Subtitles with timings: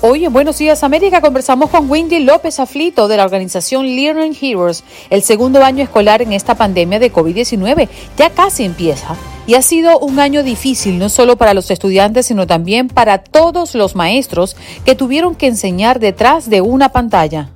[0.00, 4.84] Hoy en Buenos Días América conversamos con Wendy López Aflito de la organización Learning Heroes.
[5.10, 9.16] El segundo año escolar en esta pandemia de COVID-19 ya casi empieza.
[9.48, 13.74] Y ha sido un año difícil no solo para los estudiantes, sino también para todos
[13.74, 17.50] los maestros que tuvieron que enseñar detrás de una pantalla.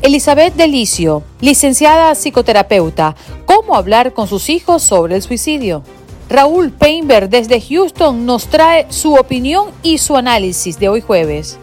[0.00, 5.82] Elizabeth Delicio, licenciada psicoterapeuta, ¿cómo hablar con sus hijos sobre el suicidio?
[6.30, 11.58] Raúl Painberg desde Houston nos trae su opinión y su análisis de hoy jueves.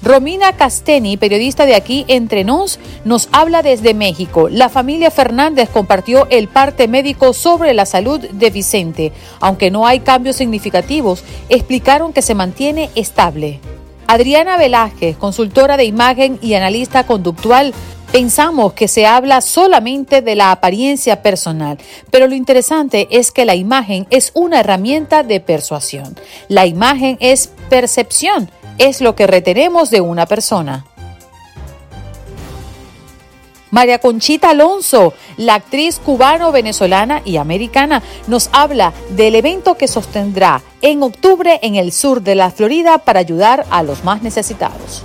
[0.00, 4.48] Romina Casteni, periodista de aquí Entre Nos, nos habla desde México.
[4.48, 9.12] La familia Fernández compartió el parte médico sobre la salud de Vicente.
[9.40, 13.58] Aunque no hay cambios significativos, explicaron que se mantiene estable.
[14.06, 17.74] Adriana Velázquez, consultora de imagen y analista conductual,
[18.12, 21.76] Pensamos que se habla solamente de la apariencia personal,
[22.10, 26.16] pero lo interesante es que la imagen es una herramienta de persuasión.
[26.48, 30.86] La imagen es percepción es lo que retenemos de una persona.
[33.70, 41.02] María Conchita Alonso, la actriz cubano-venezolana y americana, nos habla del evento que sostendrá en
[41.02, 45.04] octubre en el sur de la Florida para ayudar a los más necesitados.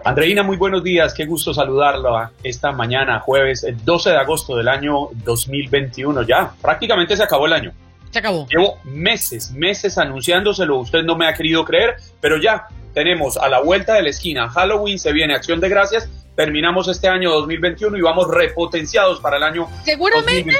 [0.04, 1.14] Andreina, muy buenos días.
[1.14, 6.22] Qué gusto saludarlo esta mañana, jueves 12 de agosto del año 2021.
[6.22, 7.72] Ya, prácticamente se acabó el año.
[8.10, 8.46] Se acabó.
[8.48, 10.76] Llevo meses, meses anunciándoselo.
[10.76, 14.48] Usted no me ha querido creer, pero ya tenemos a la vuelta de la esquina.
[14.50, 19.44] Halloween se viene, Acción de Gracias terminamos este año 2021 y vamos repotenciados para el
[19.44, 20.52] año Seguramente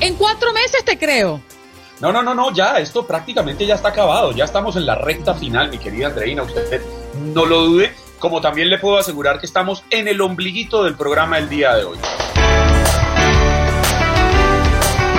[0.00, 1.40] en cuatro meses te creo.
[2.00, 5.34] No, no, no, no, ya, esto prácticamente ya está acabado, ya estamos en la recta
[5.34, 6.82] final, mi querida Andreina, usted
[7.32, 7.92] no lo dude,
[8.24, 11.84] como también le puedo asegurar que estamos en el ombliguito del programa el día de
[11.84, 11.98] hoy.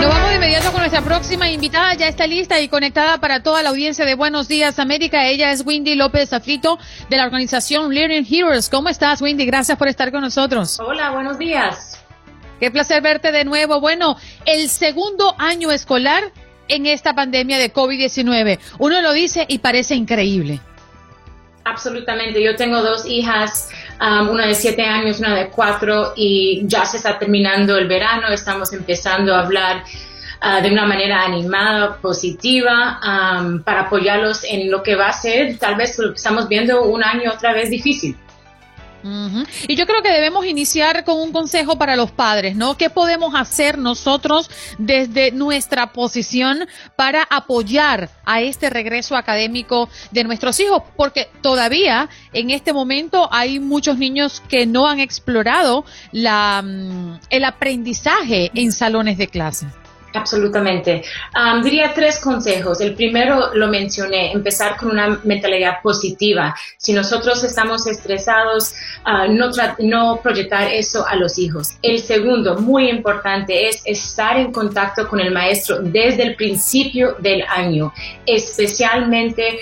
[0.02, 1.94] Nos vamos de inmediato con nuestra próxima invitada.
[1.94, 5.28] Ya está lista y conectada para toda la audiencia de Buenos Días América.
[5.28, 8.70] Ella es Wendy López Aflito de la organización Learning Heroes.
[8.70, 9.46] ¿Cómo estás, Wendy?
[9.46, 10.80] Gracias por estar con nosotros.
[10.80, 12.04] Hola, buenos días.
[12.60, 13.82] Qué placer verte de nuevo.
[13.82, 16.24] Bueno, el segundo año escolar
[16.70, 18.58] en esta pandemia de COVID-19.
[18.80, 20.60] Uno lo dice y parece increíble.
[21.66, 22.44] Absolutamente.
[22.44, 23.70] Yo tengo dos hijas,
[24.00, 28.28] um, una de siete años, una de cuatro, y ya se está terminando el verano.
[28.28, 29.84] Estamos empezando a hablar
[30.44, 35.58] uh, de una manera animada, positiva, um, para apoyarlos en lo que va a ser,
[35.58, 38.16] tal vez estamos viendo, un año otra vez difícil.
[39.68, 42.76] Y yo creo que debemos iniciar con un consejo para los padres, ¿no?
[42.76, 44.50] ¿Qué podemos hacer nosotros
[44.80, 50.82] desde nuestra posición para apoyar a este regreso académico de nuestros hijos?
[50.98, 58.52] Porque todavía en este momento hay muchos niños que no han explorado mm, el aprendizaje
[58.56, 59.68] en salones de clase.
[60.16, 61.04] Absolutamente.
[61.64, 62.80] diría tres consejos.
[62.82, 66.56] El primero lo mencioné, empezar con una mentalidad positiva.
[66.78, 68.74] Si nosotros estamos estresados,
[69.04, 71.78] ah, no, no proyectar eso a los hijos.
[71.82, 77.44] El segundo, muy importante, es estar en contacto con el maestro desde el principio del
[77.50, 77.94] año,
[78.26, 79.60] especialmente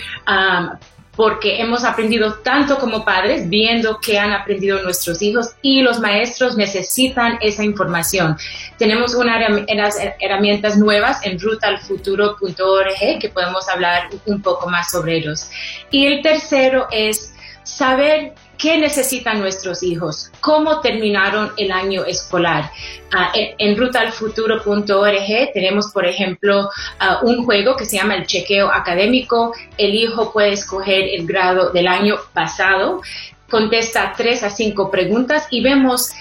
[1.15, 6.57] porque hemos aprendido tanto como padres viendo qué han aprendido nuestros hijos y los maestros
[6.57, 8.36] necesitan esa información.
[8.77, 15.50] Tenemos unas herramientas nuevas en rutalfuturo.org que podemos hablar un poco más sobre ellos.
[15.92, 17.33] Y el tercero es
[17.63, 22.71] saber qué necesitan nuestros hijos, cómo terminaron el año escolar.
[23.15, 26.69] Ah, en, rutalfuturo.org tenemos, por ejemplo,
[27.00, 29.53] ah, un juego que se llama el chequeo académico.
[29.77, 33.01] El hijo puede escoger el grado del año pasado
[33.50, 36.11] contesta tres a cinco preguntas y vemos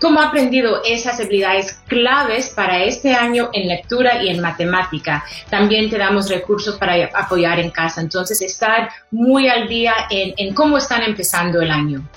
[0.00, 5.24] cómo ha aprendido esas habilidades claves para este año en lectura y en matemática.
[5.48, 8.00] También te damos recursos para apoyar en casa.
[8.00, 12.08] Entonces, estar muy al día en, cómo están empezando el año.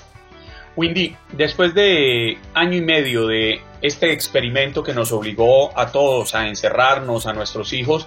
[0.76, 6.46] Windy, después de año y medio de este experimento que nos obligó a todos a
[6.46, 8.06] encerrarnos, a nuestros hijos,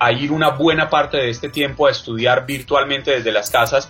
[0.00, 3.88] a ir una buena parte de este tiempo a estudiar virtualmente desde las casas,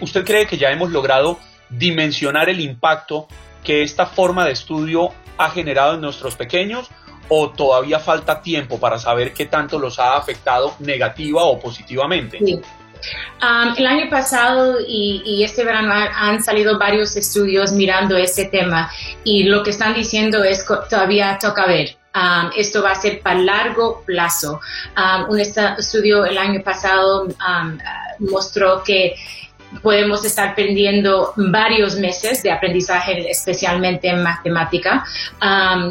[0.00, 1.38] ¿usted cree que ya hemos logrado
[1.68, 3.28] dimensionar el impacto
[3.66, 6.88] que esta forma de estudio ha generado en nuestros pequeños
[7.28, 12.38] o todavía falta tiempo para saber qué tanto los ha afectado negativa o positivamente?
[12.38, 12.60] Sí.
[13.76, 18.88] el año pasado y, este verano han salido varios estudios mirando este tema
[19.24, 21.96] y lo que están diciendo es que todavía toca ver.
[22.56, 24.60] esto va a ser para largo plazo.
[25.28, 27.26] un estudio el año pasado
[28.20, 29.16] mostró que
[29.82, 35.04] podemos estar perdiendo varios meses de aprendizaje, especialmente en matemática,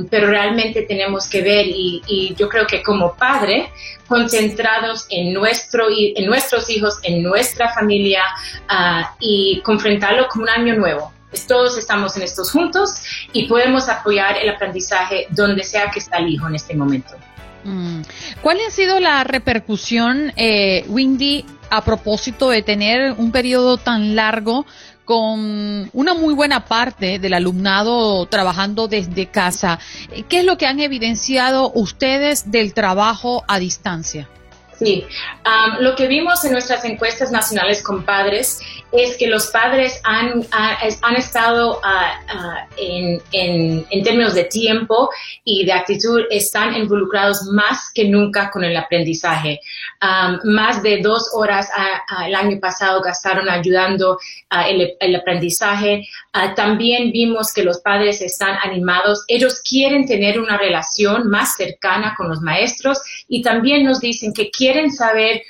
[0.09, 3.69] pero realmente tenemos que ver y, yo creo que como padre,
[4.07, 8.21] concentrados en, nuestro, en nuestros hijos, en nuestra familia
[8.69, 11.11] uh, y confrontarlo como un año nuevo.
[11.47, 12.93] Todos estamos en estos juntos
[13.33, 17.15] y podemos apoyar el aprendizaje donde sea que está el hijo en este momento.
[17.65, 18.01] Mm.
[18.41, 24.65] ¿Cuál ha sido la repercusión, eh, Windy, a propósito de tener un periodo tan largo
[25.03, 29.79] con una muy buena parte del alumnado trabajando desde casa?
[30.29, 34.29] ¿Qué es lo que han evidenciado ustedes del trabajo a distancia?
[34.77, 35.05] Sí,
[35.79, 38.59] lo que vimos en nuestras encuestas nacionales con padres
[38.97, 45.09] es que los padres han, han estado ah, ah, en, en, términos de tiempo
[45.43, 49.59] y de actitud, están involucrados más que nunca con el aprendizaje.
[50.43, 51.69] más de dos horas
[52.25, 54.17] el año pasado gastaron ayudando
[54.67, 56.07] el, el, aprendizaje.
[56.33, 59.23] Ah, también vimos que los padres están animados.
[59.27, 64.49] Ellos quieren tener una relación más cercana con los maestros y también nos dicen que
[64.51, 65.41] quieren saber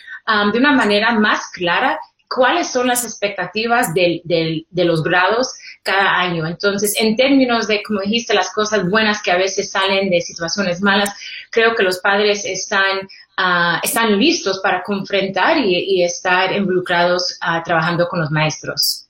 [0.52, 6.46] de una manera más clara cuáles son las expectativas de, los grados cada año.
[6.46, 10.82] Entonces, en términos de, como dijiste, las cosas buenas que a veces salen de situaciones
[10.82, 11.14] malas,
[11.52, 13.08] creo que los padres están,
[13.38, 19.08] ah, están listos para confrontar y, estar involucrados ah, trabajando con los maestros.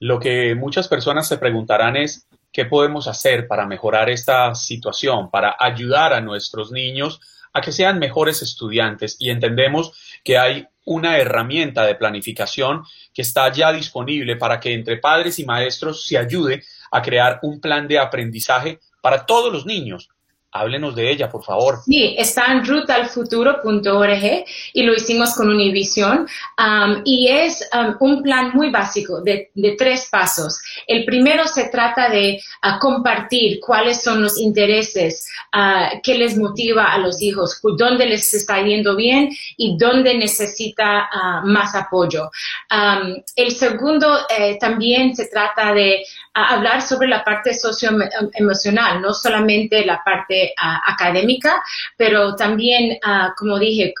[0.00, 5.56] Lo que muchas personas se preguntarán es, ¿qué podemos hacer para mejorar esta situación, para
[5.58, 7.20] ayudar a nuestros niños
[7.52, 9.16] a que sean mejores estudiantes?
[9.18, 14.96] Y entendemos que hay una herramienta de planificación que está ya disponible para que entre
[14.96, 20.08] padres y maestros se ayude a crear un plan de aprendizaje para todos los niños,
[20.56, 21.80] Háblenos de ella, por favor.
[21.84, 28.52] Sí, está en rutalfuturo.org y lo hicimos con Univision um, y es um, un plan
[28.54, 30.62] muy básico de, tres pasos.
[30.86, 36.92] El primero se trata de uh, compartir cuáles son los intereses uh, que les motiva
[36.92, 42.30] a los hijos, dónde les está yendo bien y dónde necesita uh, más apoyo.
[42.70, 49.84] Um, el segundo eh, también se trata de hablar sobre la parte socioemocional, no solamente
[49.84, 51.62] la parte ah, académica,
[51.96, 53.94] pero también, ah, como dije,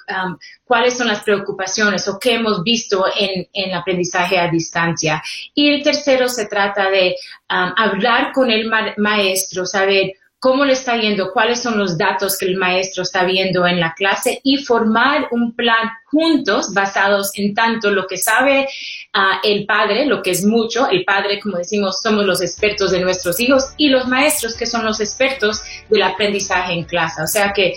[0.64, 5.22] cuáles son las preocupaciones o qué hemos visto en, el aprendizaje a distancia.
[5.54, 7.16] Y el tercero se trata de
[7.48, 10.12] hablar con el maestro, saber
[10.44, 13.94] cómo le está yendo, cuáles son los datos que el maestro está viendo en la
[13.94, 18.68] clase y formar un plan juntos basados en tanto lo que sabe
[19.14, 23.00] ah, el padre, lo que es mucho, el padre, como decimos, somos los expertos de
[23.00, 27.22] nuestros hijos y los maestros que son los expertos del aprendizaje en clase.
[27.22, 27.74] O sea que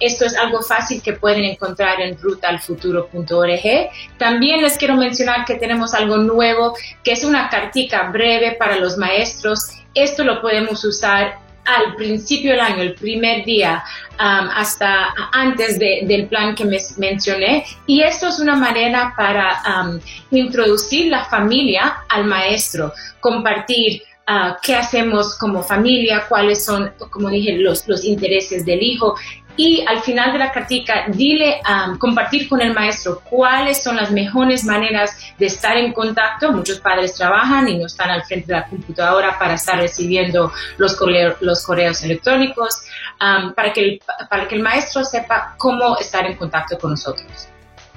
[0.00, 3.90] esto es algo fácil que pueden encontrar en rutalfuturo.org.
[4.18, 8.98] También les quiero mencionar que tenemos algo nuevo, que es una cartica breve para los
[8.98, 9.70] maestros.
[9.94, 13.82] Esto lo podemos usar al principio del año, el primer día,
[14.18, 17.64] um, hasta antes del plan que me mencioné.
[17.86, 20.00] Y esto es una manera para um,
[20.30, 27.52] introducir la familia al maestro, compartir uh, qué hacemos como familia, cuáles son, como dije,
[27.58, 29.14] los, los intereses del hijo
[29.56, 34.10] y al final de la cartica dile, um, compartir con el maestro cuáles son las
[34.10, 36.52] mejores maneras de estar en contacto.
[36.52, 40.96] Muchos padres trabajan y no están al frente de la computadora para estar recibiendo los,
[40.96, 42.82] correos, los correos electrónicos,
[43.20, 47.48] um, para, que el, para que el maestro sepa cómo estar en contacto con nosotros.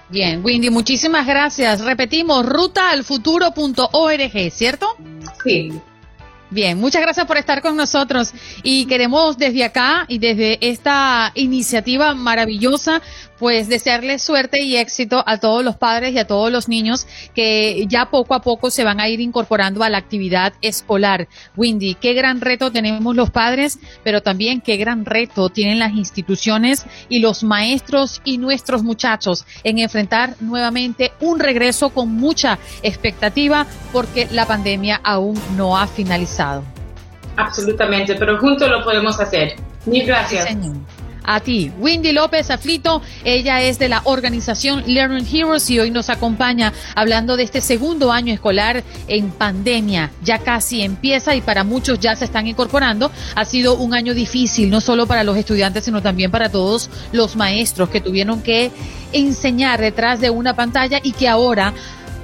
[0.10, 1.82] Bien, Windy, muchísimas gracias.
[1.82, 4.96] Repetimos, rutaalfuturo.org, ¿cierto?
[5.44, 5.82] Sí.
[6.54, 8.32] Bien, muchas gracias por estar con nosotros
[8.62, 13.02] y queremos desde acá y desde esta iniciativa maravillosa
[13.40, 17.86] pues desearles suerte y éxito a todos los padres y a todos los niños que
[17.90, 21.28] ya poco a poco se van a ir incorporando a la actividad escolar.
[21.58, 26.86] Windy, qué gran reto tenemos los padres, pero también qué gran reto tienen las instituciones
[27.10, 34.28] y los maestros y nuestros muchachos en enfrentar nuevamente un regreso con mucha expectativa porque
[34.32, 36.43] la pandemia aún no ha finalizado.
[37.38, 39.56] Absolutamente, pero juntos lo podemos hacer.
[39.86, 40.48] Mil gracias
[41.24, 41.72] a ti.
[41.80, 47.38] Windy López Aflito, ella es de la organización Learning Heroes y hoy nos acompaña hablando
[47.38, 50.12] de este segundo año escolar en pandemia.
[50.24, 53.12] Ya casi empieza y para muchos ya se están incorporando.
[53.36, 57.36] Ha sido un año difícil, no solo para los estudiantes, sino también para todos los
[57.36, 58.72] maestros que tuvieron que
[59.14, 61.74] enseñar detrás de una pantalla y que ahora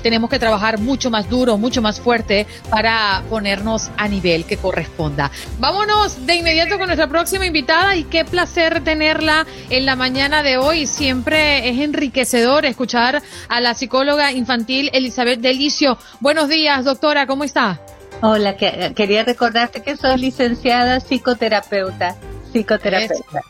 [0.01, 5.31] tenemos que trabajar mucho más duro, mucho más fuerte para ponernos a nivel que corresponda.
[5.59, 10.57] Vámonos de inmediato con nuestra próxima invitada y qué placer tenerla en la mañana de
[10.57, 10.87] hoy.
[10.87, 15.97] Siempre es enriquecedor escuchar a la psicóloga infantil Elizabeth Delicio.
[16.19, 17.79] Buenos días, doctora, ¿cómo está?
[18.21, 22.15] Hola, quería recordarte que soy licenciada psicoterapeuta,
[22.51, 23.41] psicoterapeuta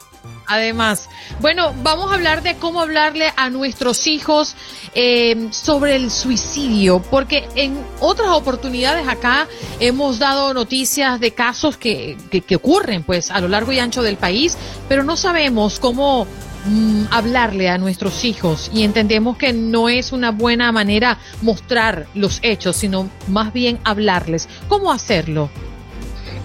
[0.49, 1.07] además.
[1.39, 4.55] Bueno, vamos a hablar de cómo hablarle a nuestros hijos
[4.95, 9.47] eh, sobre el suicidio, porque en otras oportunidades acá
[9.79, 14.17] hemos dado noticias de casos que, que, ocurren pues a lo largo y ancho del
[14.17, 14.57] país,
[14.89, 16.25] pero no sabemos cómo
[16.65, 22.39] mm, hablarle a nuestros hijos y entendemos que no es una buena manera mostrar los
[22.41, 24.49] hechos, sino más bien hablarles.
[24.67, 25.49] ¿Cómo hacerlo?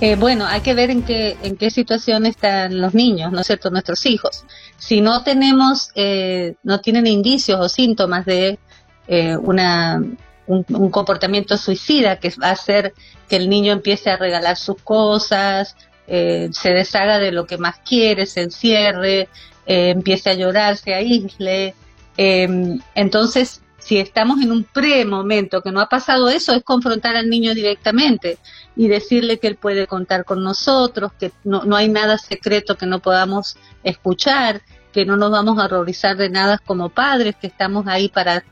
[0.01, 3.47] Eh, bueno, hay que ver en qué, en qué situación están los niños, ¿no es
[3.47, 4.45] cierto?, nuestros hijos.
[4.77, 8.59] Si no tenemos, eh, no tienen indicios o síntomas de
[9.07, 10.03] eh, una,
[10.47, 12.93] un, comportamiento suicida que va a hacer
[13.29, 18.27] que el niño empiece a regalar sus cosas, se deshaga de lo que más quiere,
[18.27, 19.29] se encierre,
[19.65, 21.75] empiece a llorar, se aísle.
[22.19, 27.55] entonces, si estamos en un pre-momento que no ha pasado eso, es confrontar al niño
[27.55, 28.39] directamente
[28.77, 32.87] y decirle que él puede contar con nosotros, que no, no hay nada secreto que
[32.87, 37.87] no podamos escuchar, que no nos vamos a horrorizar de nada como padres, que estamos
[37.87, 38.43] ahí para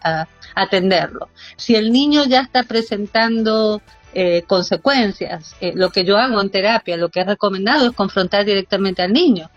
[0.55, 1.31] atenderlo.
[1.57, 3.81] Si el niño ya está presentando
[4.15, 8.45] eh, consecuencias, eh, lo que yo hago en terapia, lo que he recomendado es confrontar
[8.45, 9.51] directamente al niño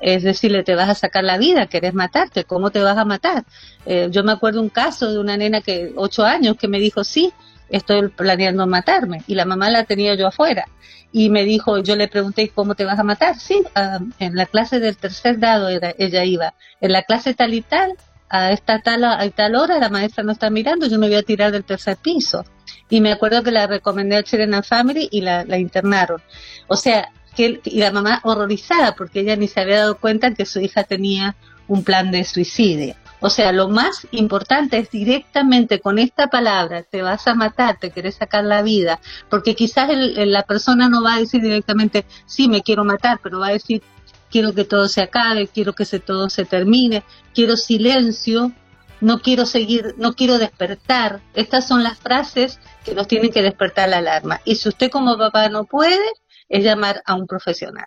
[0.00, 3.44] es decirle, te vas a sacar la vida, querés matarte, ¿cómo te vas a matar?
[3.86, 7.04] Eh, yo me acuerdo un caso de una nena que, ocho años, que me dijo,
[7.04, 7.32] sí,
[7.68, 10.66] estoy planeando matarme, y la mamá la tenía yo afuera.
[11.10, 13.38] Y me dijo, yo le pregunté, ¿cómo te vas a matar?
[13.38, 16.54] Sí, ah, en la clase del tercer grado ella iba.
[16.80, 17.96] En la clase tal y tal,
[18.30, 21.22] a esta tal, a tal hora, la maestra no está mirando, yo me voy a
[21.22, 22.44] tirar del tercer piso.
[22.92, 26.20] Y me acuerdo que la recomendé a Chilena Family y la, internaron.
[26.68, 30.44] O sea, que, y la mamá horrorizada porque ella ni se había dado cuenta que
[30.44, 31.34] su hija tenía
[31.68, 32.94] un plan de suicidio.
[33.20, 37.92] O sea, lo más importante es directamente con esta palabra, te vas a matar, te
[37.92, 42.60] querés sacar la vida, porque quizás la persona no va a decir directamente, sí, me
[42.60, 43.80] quiero matar, pero va a decir,
[44.30, 48.52] quiero que todo se acabe, quiero que se, todo se termine, quiero silencio,
[49.02, 51.20] no quiero seguir, no quiero despertar.
[51.34, 54.40] Estas son las frases que nos tienen que despertar la alarma.
[54.44, 56.00] Y si usted como papá no puede,
[56.48, 57.86] es llamar a un profesional.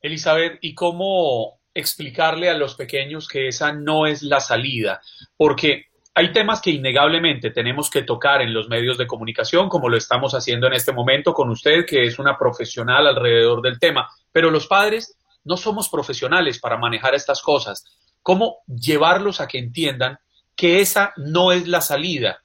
[0.00, 5.00] Elizabeth, ¿y cómo explicarle a los pequeños que esa no es la salida?
[5.36, 9.96] Porque hay temas que innegablemente tenemos que tocar en los medios de comunicación, como lo
[9.96, 14.50] estamos haciendo en este momento con usted, que es una profesional alrededor del tema, pero
[14.50, 17.84] los padres no somos profesionales para manejar estas cosas.
[18.22, 20.18] ¿Cómo llevarlos a que entiendan
[20.54, 22.41] que esa no es la salida?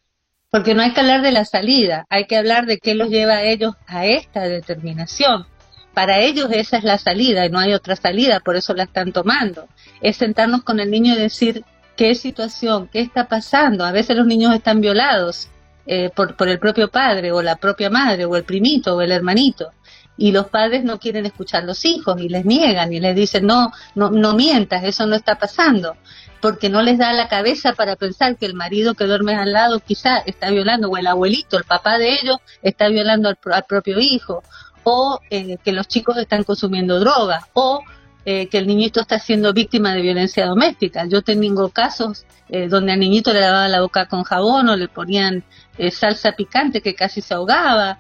[0.50, 3.34] Porque no hay que hablar de la salida, hay que hablar de qué los lleva
[3.36, 5.46] a ellos a esta determinación.
[5.94, 9.12] Para ellos esa es la salida y no hay otra salida, por eso la están
[9.12, 9.68] tomando.
[10.02, 11.66] Es sentarnos con el niño y decir,
[11.98, 13.84] qué situación, qué está pasando.
[13.84, 15.50] A veces los niños están violados
[15.86, 19.12] eh, por, por el propio padre o la propia madre o el primito o el
[19.12, 19.72] hermanito
[20.18, 23.46] y los padres no quieren escuchar a los hijos y les niegan y les dicen
[23.46, 25.96] no, no, no mientas, eso no está pasando,
[26.42, 29.80] porque no les da la cabeza para pensar que el marido que duerme al lado
[29.80, 34.44] quizá está violando o el abuelito, el papá de ellos está violando al, propio hijo
[34.84, 37.84] o eh, que los chicos están consumiendo drogas o
[38.30, 41.06] eh, que el niñito está siendo víctima de violencia doméstica.
[41.06, 44.90] Yo tengo casos eh, donde al niñito le lavaban la boca con jabón o le
[44.90, 45.46] ponían
[45.78, 48.00] eh, salsa picante que casi se ahogaba.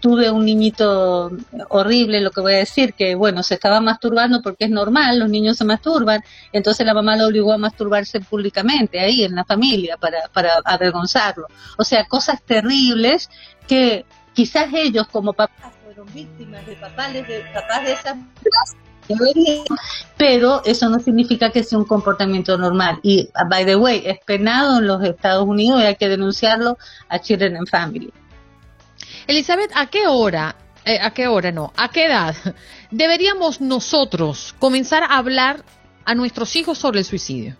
[0.00, 1.30] Tuve un niñito
[1.68, 5.30] horrible, lo que voy a decir, que bueno, se estaba masturbando porque es normal, los
[5.30, 9.96] niños se masturban, entonces la mamá lo obligó a masturbarse públicamente ahí en la familia
[9.96, 11.46] para, para avergonzarlo.
[11.78, 13.30] O sea, cosas terribles
[13.68, 18.16] que quizás ellos como papás fueron víctimas de papás de, papás de esas
[20.16, 23.00] pero eso no significa que sea un comportamiento normal.
[23.02, 27.18] Y, by the way, es penado en los Estados Unidos y hay que denunciarlo a
[27.18, 28.12] Children and Family.
[29.30, 32.34] Elizabeth, ¿a qué hora, eh, a qué hora no, a qué edad
[32.90, 35.64] deberíamos nosotros comenzar a hablar
[36.04, 37.56] a nuestros hijos sobre el suicidio?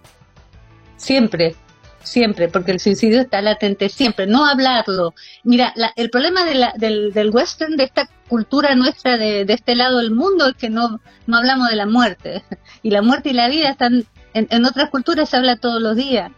[0.97, 1.55] Siempre,
[2.03, 5.15] siempre, porque el suicidio está latente siempre, no hablarlo.
[5.45, 10.49] Mira, el problema del, del, western, de esta cultura nuestra de, este lado del mundo,
[10.49, 12.43] es que no, no hablamos de la muerte.
[12.83, 15.97] Y la muerte y la vida están, en, en otras culturas se habla todos los
[15.97, 16.33] días.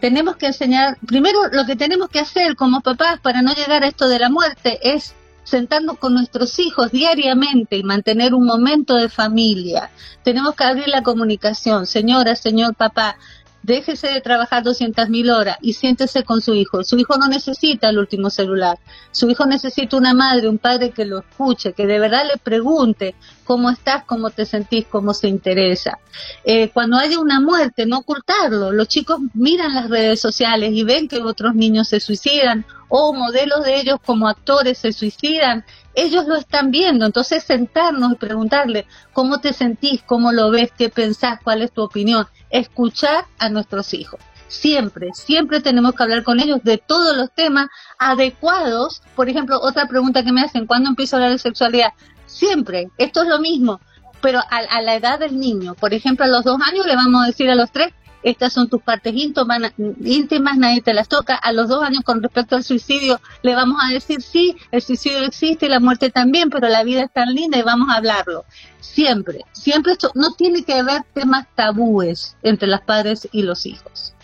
[0.00, 3.88] Tenemos que enseñar, primero lo que tenemos que hacer como papás para no llegar a
[3.88, 9.08] esto de la muerte es sentarnos con nuestros hijos diariamente y mantener un momento de
[9.08, 9.90] familia.
[10.22, 11.86] Tenemos que abrir la comunicación.
[11.86, 13.16] Señora, señor papá,
[13.64, 16.84] déjese de trabajar 200 mil horas y siéntese con su hijo.
[16.84, 18.78] Su hijo no necesita el último celular.
[19.10, 23.14] Su hijo necesita una madre, un padre que lo escuche, que de verdad le pregunte
[23.44, 25.98] cómo estás, cómo te sentís, cómo se interesa.
[26.44, 28.70] Eh, cuando haya una muerte, no ocultarlo.
[28.70, 33.64] Los chicos miran las redes sociales y ven que otros niños se suicidan o modelos
[33.64, 39.38] de ellos como actores se suicidan ellos lo están viendo, entonces sentarnos y preguntarle cómo
[39.38, 44.20] te sentís, cómo lo ves, qué pensás, cuál es tu opinión, escuchar a nuestros hijos.
[44.46, 47.66] Siempre, siempre tenemos que hablar con ellos de todos los temas
[47.98, 49.02] adecuados.
[49.16, 51.92] Por ejemplo, otra pregunta que me hacen, ¿cuándo empiezo a hablar de sexualidad?
[52.26, 53.80] Siempre, esto es lo mismo,
[54.22, 55.74] pero a, a la edad del niño.
[55.74, 57.92] Por ejemplo, a los dos años le vamos a decir a los tres,
[58.24, 61.36] estas son tus partes íntimas, nadie te las toca.
[61.36, 65.20] A los dos años con respecto al suicidio le vamos a decir, sí, el suicidio
[65.24, 68.44] existe y la muerte también, pero la vida es tan linda y vamos a hablarlo.
[68.80, 74.14] Siempre, siempre esto no tiene que haber temas tabúes entre los padres y los hijos.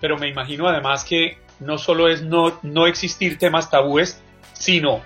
[0.00, 4.20] Pero me imagino además que no solo es no, no existir temas tabúes,
[4.52, 5.00] sino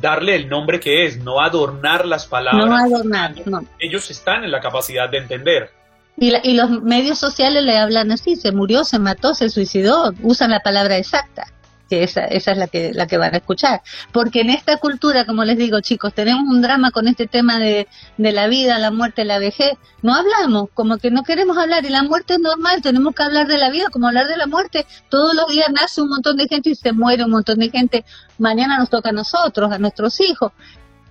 [0.00, 2.66] darle el nombre que es, no adornar las palabras.
[2.66, 3.64] No adornar, no.
[3.78, 5.70] Ellos están en la capacidad de entender.
[6.16, 10.50] Y, y, los medios sociales le hablan así, se murió, se mató, se suicidó, usan
[10.50, 11.52] la palabra exacta,
[11.88, 13.82] que esa, esa es la que, la que van a escuchar.
[14.12, 17.88] Porque en esta cultura, como les digo chicos, tenemos un drama con este tema de,
[18.16, 19.72] de la vida, la muerte, la vejez,
[20.02, 23.48] no hablamos, como que no queremos hablar, y la muerte es normal, tenemos que hablar
[23.48, 26.46] de la vida, como hablar de la muerte, todos los días nace un montón de
[26.46, 28.04] gente y se muere un montón de gente,
[28.38, 30.52] mañana nos toca a nosotros, a nuestros hijos,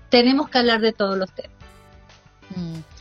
[0.10, 1.52] tenemos que hablar de todos los temas.
[2.56, 2.93] Mm.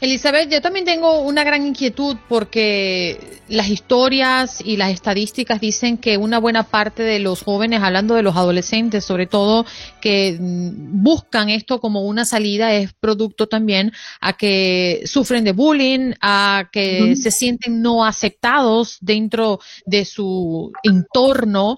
[0.00, 6.16] Elizabeth, yo también tengo una gran inquietud porque las historias y las estadísticas dicen que
[6.16, 9.66] una buena parte de los jóvenes, hablando de los adolescentes sobre todo,
[10.00, 16.14] que mm, buscan esto como una salida es producto también a que sufren de bullying,
[16.22, 21.76] a que se sienten no aceptados dentro de su entorno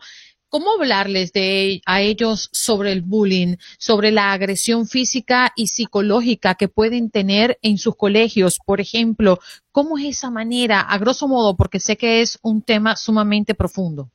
[0.53, 6.69] ¿Cómo hablarles de, a ellos sobre el bullying, sobre la agresión física y psicológica que
[6.69, 8.59] pueden tener en sus colegios?
[8.63, 12.97] Por ejemplo, ¿cómo es esa manera, a grosso modo, porque sé que es un tema
[12.97, 14.11] sumamente profundo?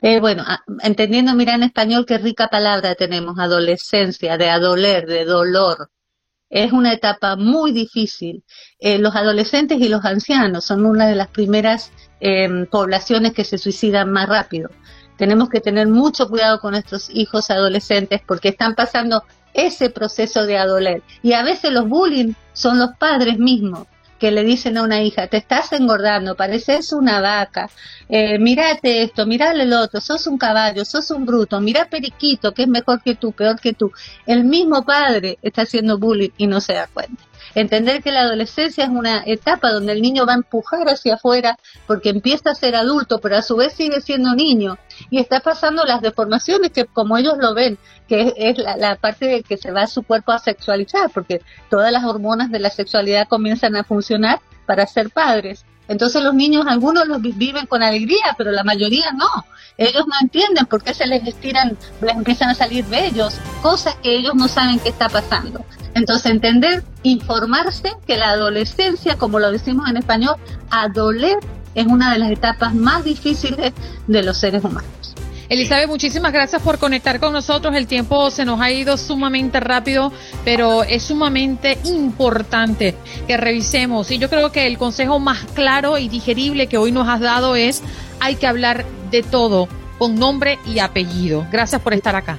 [0.00, 0.46] Eh, bueno,
[0.80, 5.90] entendiendo, mira en español qué rica palabra tenemos, adolescencia, de adoler, de dolor.
[6.48, 8.44] Es una etapa muy difícil.
[8.78, 13.58] Eh, los adolescentes y los ancianos son una de las primeras em, poblaciones que se
[13.58, 14.70] suicidan más rápido
[15.16, 19.24] tenemos que tener mucho cuidado con nuestros hijos adolescentes porque están pasando
[19.54, 21.02] ese proceso de adoler.
[21.22, 23.86] Y a veces los bullying son los padres mismos.
[24.18, 27.68] que le dicen a una hija, te estás engordando, pareces una vaca,
[28.08, 32.62] eh, mirate esto, mirale el otro, sos un caballo, sos un bruto, mira Periquito, que
[32.62, 33.92] es mejor que tú, peor que tú.
[34.24, 37.25] El mismo padre está haciendo bullying y no se da cuenta.
[37.56, 41.56] Entender que la adolescencia es una etapa donde el niño va a empujar hacia afuera
[41.86, 44.76] porque empieza a ser adulto, pero a su vez sigue siendo niño
[45.08, 49.42] y está pasando las deformaciones que como ellos lo ven, que es, la, parte de
[49.42, 51.40] que se va su cuerpo a sexualizar, porque
[51.70, 55.64] todas las hormonas de la sexualidad comienzan a funcionar para ser padres.
[55.88, 59.46] Entonces los niños, algunos los viven con alegría, pero la mayoría no.
[59.78, 64.16] Ellos no entienden por qué se les estiran, les empiezan a salir vellos, cosas que
[64.16, 65.64] ellos no saben qué está pasando.
[65.94, 70.36] Entonces, entender, informarse que la adolescencia, como lo decimos en español,
[70.70, 71.38] adoler
[71.74, 73.72] es una de las etapas más difíciles
[74.06, 74.95] de los seres humanos.
[75.48, 77.74] Elizabeth, muchísimas gracias por conectar con nosotros.
[77.74, 80.12] El tiempo se nos ha ido sumamente rápido,
[80.44, 82.94] pero es sumamente importante
[83.26, 84.10] que revisemos.
[84.10, 87.54] Y yo creo que el consejo más claro y digerible que hoy nos has dado
[87.54, 87.82] es
[88.18, 91.46] hay que hablar de todo con nombre y apellido.
[91.50, 92.38] Gracias por estar acá.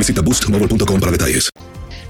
[0.00, 1.50] Visita boostmobile.com para detalles.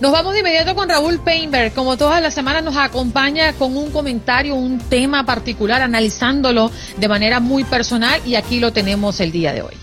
[0.00, 1.74] Nos vamos de inmediato con Raúl Painberg.
[1.74, 7.40] Como todas las semanas nos acompaña con un comentario, un tema particular, analizándolo de manera
[7.40, 9.74] muy personal y aquí lo tenemos el día de hoy.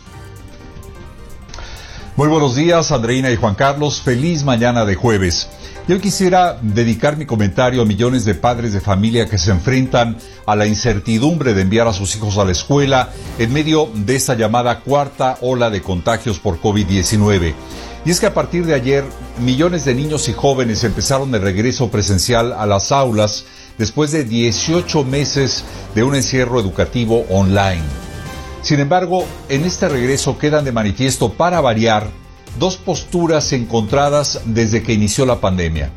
[2.15, 4.01] Muy buenos días, Andreina y Juan Carlos.
[4.01, 5.49] Feliz mañana de jueves.
[5.87, 10.55] Yo quisiera dedicar mi comentario a millones de padres de familia que se enfrentan a
[10.55, 14.79] la incertidumbre de enviar a sus hijos a la escuela en medio de esta llamada
[14.79, 17.53] cuarta ola de contagios por COVID-19.
[18.05, 19.03] Y es que a partir de ayer,
[19.39, 23.45] millones de niños y jóvenes empezaron el regreso presencial a las aulas
[23.77, 27.83] después de 18 meses de un encierro educativo online.
[28.61, 32.09] Sin embargo, en este regreso quedan de manifiesto, para variar,
[32.59, 35.91] dos posturas encontradas desde que inició la pandemia.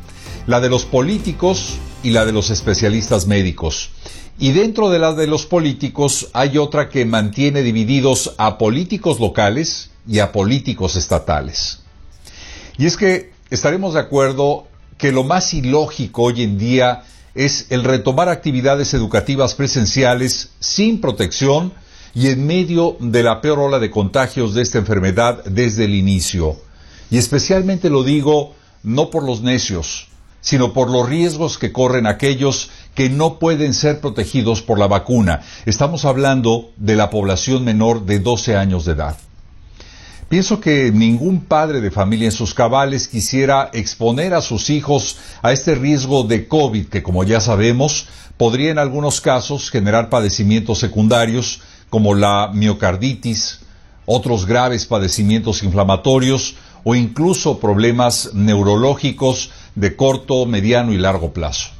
[0.47, 3.89] La de los políticos y la de los especialistas médicos.
[4.39, 9.91] Y dentro de la de los políticos hay otra que mantiene divididos a políticos locales
[10.07, 11.80] y a políticos estatales.
[12.77, 17.03] Y es que estaremos de acuerdo que lo más ilógico hoy en día
[17.33, 21.73] es el retomar actividades educativas presenciales sin protección
[22.13, 26.57] y en medio de la peor ola de contagios de esta enfermedad desde el inicio.
[27.09, 28.53] Y especialmente lo digo
[28.83, 30.07] no por los necios,
[30.41, 35.41] sino por los riesgos que corren aquellos que no pueden ser protegidos por la vacuna.
[35.65, 39.17] Estamos hablando de la población menor de 12 años de edad.
[40.31, 45.51] Pienso que ningún padre de familia en sus cabales quisiera exponer a sus hijos a
[45.51, 51.59] este riesgo de COVID que, como ya sabemos, podría en algunos casos generar padecimientos secundarios
[51.89, 53.59] como la miocarditis,
[54.05, 61.71] otros graves padecimientos inflamatorios o incluso problemas neurológicos de corto, mediano y largo plazo.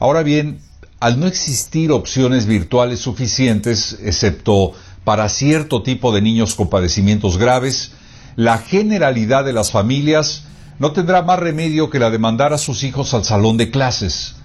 [0.00, 0.58] Ahora bien,
[0.98, 4.72] al no existir opciones virtuales suficientes, excepto
[5.04, 7.92] para cierto tipo de niños con padecimientos graves,
[8.36, 10.44] la generalidad de las familias
[10.78, 14.36] no tendrá más remedio que la de mandar a sus hijos al salón de clases.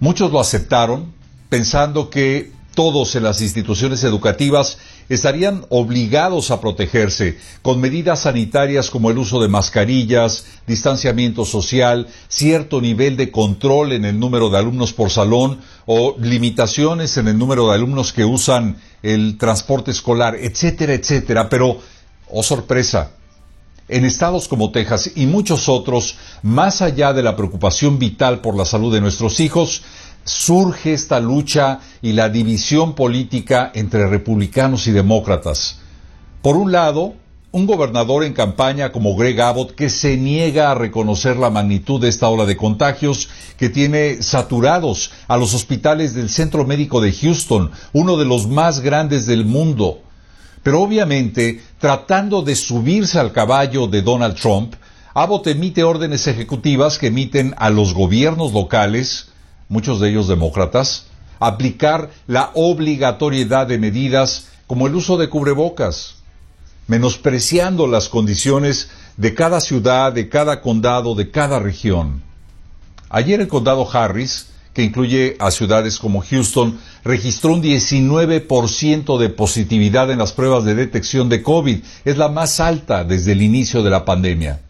[0.00, 1.12] Muchos lo aceptaron,
[1.48, 9.10] pensando que todos en las instituciones educativas estarían obligados a protegerse con medidas sanitarias como
[9.10, 14.92] el uso de mascarillas, distanciamiento social, cierto nivel de control en el número de alumnos
[14.92, 20.94] por salón o limitaciones en el número de alumnos que usan el transporte escolar, etcétera,
[20.94, 21.48] etcétera.
[21.48, 21.78] Pero,
[22.28, 23.12] oh sorpresa,
[23.88, 28.64] en estados como Texas y muchos otros, más allá de la preocupación vital por la
[28.64, 29.82] salud de nuestros hijos,
[30.24, 35.78] surge esta lucha y la división política entre republicanos y demócratas.
[36.42, 37.14] Por un lado,
[37.52, 42.08] un gobernador en campaña como Greg Abbott que se niega a reconocer la magnitud de
[42.08, 47.72] esta ola de contagios que tiene saturados a los hospitales del Centro Médico de Houston,
[47.92, 50.00] uno de los más grandes del mundo.
[50.62, 54.74] Pero obviamente, tratando de subirse al caballo de Donald Trump,
[55.12, 59.30] Abbott emite órdenes ejecutivas que emiten a los gobiernos locales
[59.70, 61.06] muchos de ellos demócratas,
[61.38, 66.16] aplicar la obligatoriedad de medidas como el uso de cubrebocas,
[66.90, 72.20] menospreciando las condiciones de cada ciudad, de cada condado, de cada región.
[73.08, 80.10] Ayer el condado Harris, que incluye a ciudades como Houston, registró un 19% de positividad
[80.10, 81.78] en las pruebas de detección de COVID.
[82.04, 84.60] Es la más alta desde el inicio de la pandemia.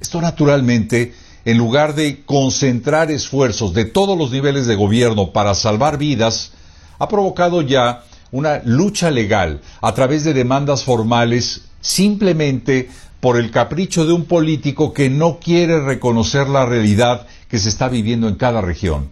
[0.00, 5.98] Esto naturalmente, en lugar de concentrar esfuerzos de todos los niveles de gobierno para salvar
[5.98, 6.50] vidas,
[6.98, 12.88] ha provocado ya una lucha legal a través de demandas formales simplemente
[13.20, 17.88] por el capricho de un político que no quiere reconocer la realidad que se está
[17.88, 19.10] viviendo en cada región.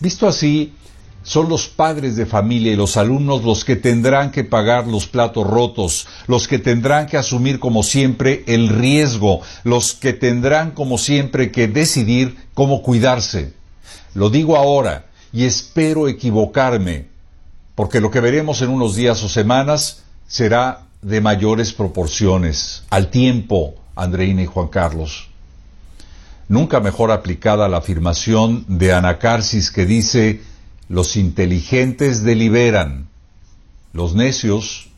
[0.00, 0.72] Visto así,
[1.22, 5.46] son los padres de familia y los alumnos los que tendrán que pagar los platos
[5.46, 11.50] rotos, los que tendrán que asumir como siempre el riesgo, los que tendrán como siempre
[11.50, 13.54] que decidir cómo cuidarse.
[14.12, 17.06] Lo digo ahora y espero equivocarme,
[17.74, 23.74] porque lo que veremos en unos días o semanas será de mayores proporciones, al tiempo,
[23.96, 25.28] Andreina y Juan Carlos.
[26.48, 30.42] Nunca mejor aplicada la afirmación de Anacarsis que dice,
[30.88, 33.08] los inteligentes deliberan,
[33.92, 34.88] los necios,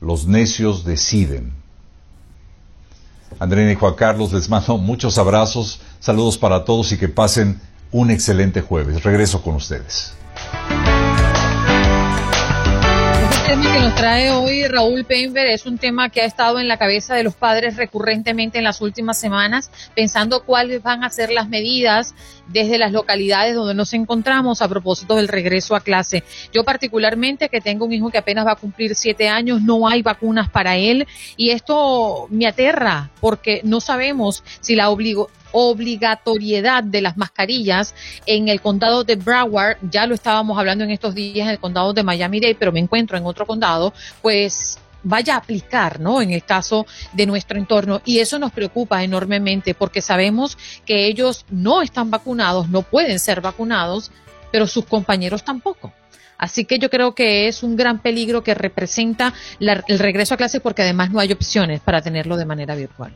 [0.00, 1.52] los necios deciden.
[3.38, 8.10] Andreina y Juan Carlos, les mando muchos abrazos, saludos para todos y que pasen un
[8.10, 9.02] excelente jueves.
[9.02, 10.14] Regreso con ustedes.
[13.46, 16.78] Tema que nos trae hoy Raúl Pember es un tema que ha estado en la
[16.78, 21.48] cabeza de los padres recurrentemente en las últimas semanas, pensando cuáles van a ser las
[21.48, 22.14] medidas
[22.48, 26.24] desde las localidades donde nos encontramos a propósito del regreso a clase.
[26.52, 30.02] Yo particularmente, que tengo un hijo que apenas va a cumplir siete años, no hay
[30.02, 34.90] vacunas para él y esto me aterra porque no sabemos si la
[35.52, 37.94] obligatoriedad de las mascarillas
[38.26, 41.92] en el condado de Broward, ya lo estábamos hablando en estos días en el condado
[41.92, 46.20] de Miami-Dade, pero me encuentro en otro condado, pues vaya a aplicar, ¿no?
[46.20, 48.02] En el caso de nuestro entorno.
[48.04, 53.40] Y eso nos preocupa enormemente porque sabemos que ellos no están vacunados, no pueden ser
[53.40, 54.10] vacunados,
[54.50, 55.92] pero sus compañeros tampoco.
[56.36, 60.58] Así que yo creo que es un gran peligro que representa el regreso a clase
[60.60, 63.14] porque además no hay opciones para tenerlo de manera virtual.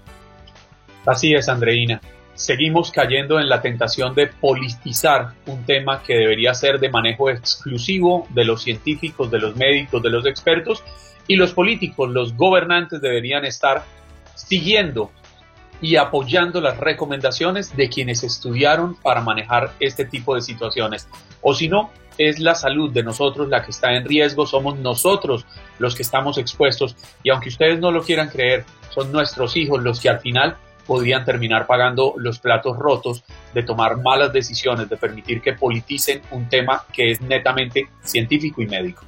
[1.04, 2.00] Así es, Andreina
[2.38, 8.28] seguimos cayendo en la tentación de politizar un tema que debería ser de manejo exclusivo
[8.30, 10.84] de los científicos, de los médicos, de los expertos
[11.28, 13.84] y los políticos, los gobernantes deberían estar
[14.34, 15.12] siguiendo
[15.80, 21.06] y apoyando las recomendaciones de quienes estudiaron para manejar este tipo de situaciones.
[21.40, 25.46] O si no, es la salud de nosotros la que está en riesgo, somos nosotros
[25.78, 30.00] los que estamos expuestos y aunque ustedes no lo quieran creer, son nuestros hijos los
[30.00, 33.22] que al final podrían terminar pagando los platos rotos
[33.54, 38.66] de tomar malas decisiones, de permitir que politicen un tema que es netamente científico y
[38.66, 39.07] médico.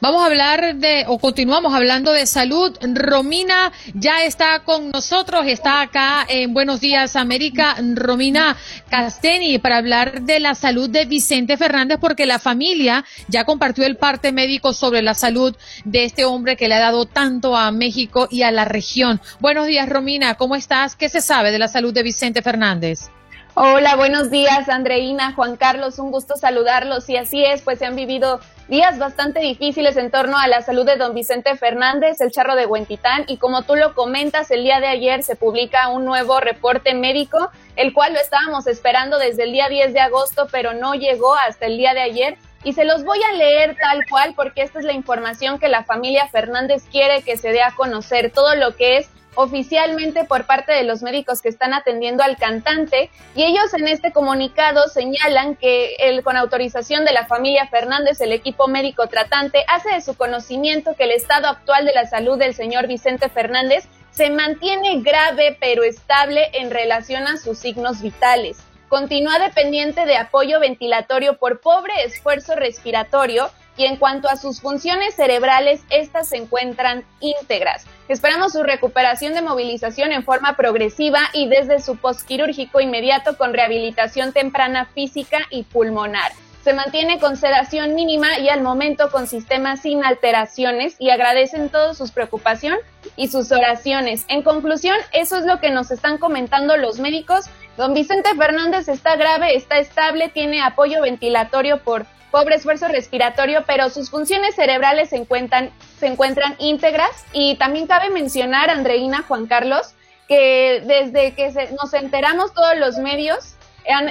[0.00, 2.72] Vamos a hablar de, o continuamos hablando de salud.
[2.80, 8.56] Romina ya está con nosotros, está acá en Buenos Días América, Romina
[8.90, 13.96] Casteni, para hablar de la salud de Vicente Fernández, porque la familia ya compartió el
[13.96, 18.28] parte médico sobre la salud de este hombre que le ha dado tanto a México
[18.30, 19.20] y a la región.
[19.40, 20.94] Buenos días, Romina, ¿cómo estás?
[20.94, 23.10] ¿Qué se sabe de la salud de Vicente Fernández?
[23.54, 27.08] Hola, buenos días, Andreina, Juan Carlos, un gusto saludarlos.
[27.08, 30.84] Y así es, pues se han vivido días bastante difíciles en torno a la salud
[30.84, 33.24] de don Vicente Fernández, el charro de Huentitán.
[33.26, 37.50] Y como tú lo comentas, el día de ayer se publica un nuevo reporte médico,
[37.76, 41.66] el cual lo estábamos esperando desde el día 10 de agosto, pero no llegó hasta
[41.66, 42.36] el día de ayer.
[42.62, 45.84] Y se los voy a leer tal cual porque esta es la información que la
[45.84, 50.72] familia Fernández quiere que se dé a conocer, todo lo que es oficialmente por parte
[50.72, 55.96] de los médicos que están atendiendo al cantante y ellos en este comunicado señalan que
[56.24, 61.04] con autorización de la familia Fernández, el equipo médico tratante hace de su conocimiento que
[61.04, 66.50] el estado actual de la salud del señor Vicente Fernández se mantiene grave pero estable
[66.54, 68.58] en relación a sus signos vitales.
[68.88, 75.14] Continúa dependiente de apoyo ventilatorio por pobre esfuerzo respiratorio y en cuanto a sus funciones
[75.14, 77.86] cerebrales, estas se encuentran íntegras.
[78.08, 84.32] Esperamos su recuperación de movilización en forma progresiva y desde su postquirúrgico inmediato con rehabilitación
[84.32, 86.32] temprana física y pulmonar.
[86.64, 91.96] Se mantiene con sedación mínima y al momento con sistemas sin alteraciones y agradecen todos
[91.96, 92.76] sus preocupación
[93.16, 94.26] y sus oraciones.
[94.28, 97.46] En conclusión, eso es lo que nos están comentando los médicos.
[97.76, 103.90] Don Vicente Fernández está grave, está estable, tiene apoyo ventilatorio por pobre esfuerzo respiratorio, pero
[103.90, 107.24] sus funciones cerebrales se encuentran, se encuentran íntegras.
[107.32, 109.94] Y también cabe mencionar, Andreina, Juan Carlos,
[110.28, 113.56] que desde que nos enteramos todos los medios,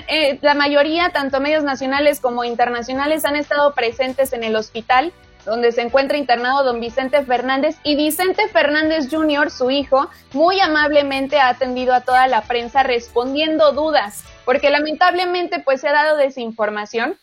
[0.08, 5.14] eh, la mayoría, tanto medios nacionales como internacionales, han estado presentes en el hospital
[5.48, 11.40] donde se encuentra internado don Vicente Fernández y Vicente Fernández Jr., su hijo, muy amablemente
[11.40, 17.18] ha atendido a toda la prensa respondiendo dudas, porque lamentablemente pues se ha dado desinformación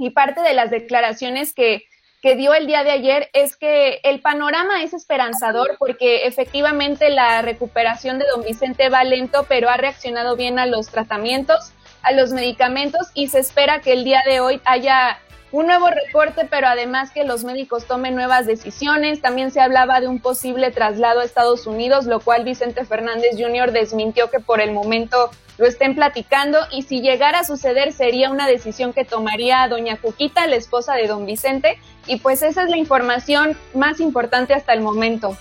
[0.00, 1.84] y parte de las declaraciones que,
[2.22, 7.42] que dio el día de ayer es que el panorama es esperanzador porque efectivamente la
[7.42, 12.32] recuperación de don Vicente va lento, pero ha reaccionado bien a los tratamientos, a los
[12.32, 15.18] medicamentos y se espera que el día de hoy haya
[15.52, 19.20] un nuevo reporte, pero además que los médicos tomen nuevas decisiones.
[19.20, 23.72] También se hablaba de un posible traslado a Estados Unidos, lo cual Vicente Fernández Jr.
[23.72, 28.46] desmintió que por el momento lo estén platicando y si llegara a suceder sería una
[28.46, 32.78] decisión que tomaría doña Cuquita, la esposa de don Vicente, y pues esa es la
[32.78, 35.36] información más importante hasta el momento.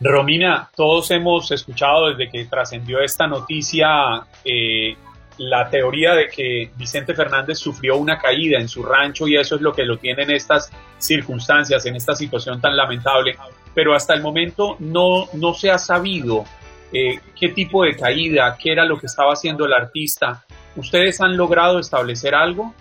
[0.00, 4.96] Romina, todos hemos escuchado desde que trascendió esta noticia eh,
[5.38, 9.60] la teoría de que Vicente Fernández sufrió una caída en su rancho y eso es
[9.60, 13.36] lo que lo tiene en estas circunstancias, en esta situación tan lamentable.
[13.74, 16.44] Pero hasta el momento no, no se ha sabido
[16.92, 20.44] eh, qué tipo de caída, qué era lo que estaba haciendo el artista.
[20.76, 22.72] ¿Ustedes han logrado establecer algo?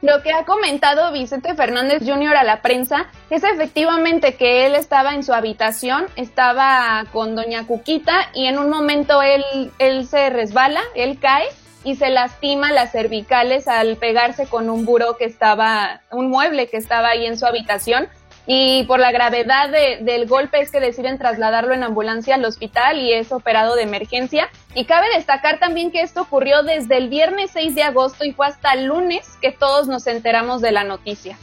[0.00, 2.36] Lo que ha comentado Vicente Fernández Jr.
[2.36, 8.30] a la prensa es efectivamente que él estaba en su habitación, estaba con doña Cuquita
[8.32, 9.44] y en un momento él,
[9.80, 11.46] él se resbala, él cae
[11.84, 16.76] y se lastima las cervicales al pegarse con un buró que estaba, un mueble que
[16.76, 18.08] estaba ahí en su habitación.
[18.50, 23.12] Y por la gravedad del golpe es que deciden trasladarlo en ambulancia al hospital y
[23.12, 24.48] es operado de emergencia.
[24.74, 28.46] Y cabe destacar también que esto ocurrió desde el viernes 6 de agosto y fue
[28.46, 31.36] hasta el lunes que todos nos enteramos de la noticia.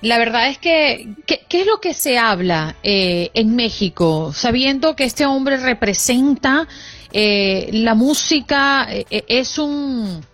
[0.00, 4.32] La verdad es que, ¿qué, es lo que se habla eh, en México?
[4.32, 6.66] Sabiendo que este hombre representa
[7.12, 10.24] eh, la música eh, eh, es un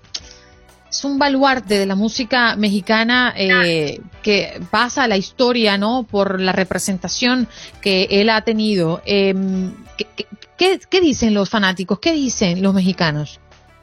[0.88, 3.34] es un baluarte de la música mexicana
[4.22, 6.06] que pasa la historia, ¿no?
[6.08, 7.48] Por la representación
[7.82, 9.02] que él ha tenido.
[9.04, 9.74] Em,
[10.56, 11.98] ¿qué, dicen los fanáticos?
[11.98, 13.40] ¿Qué dicen los mexicanos?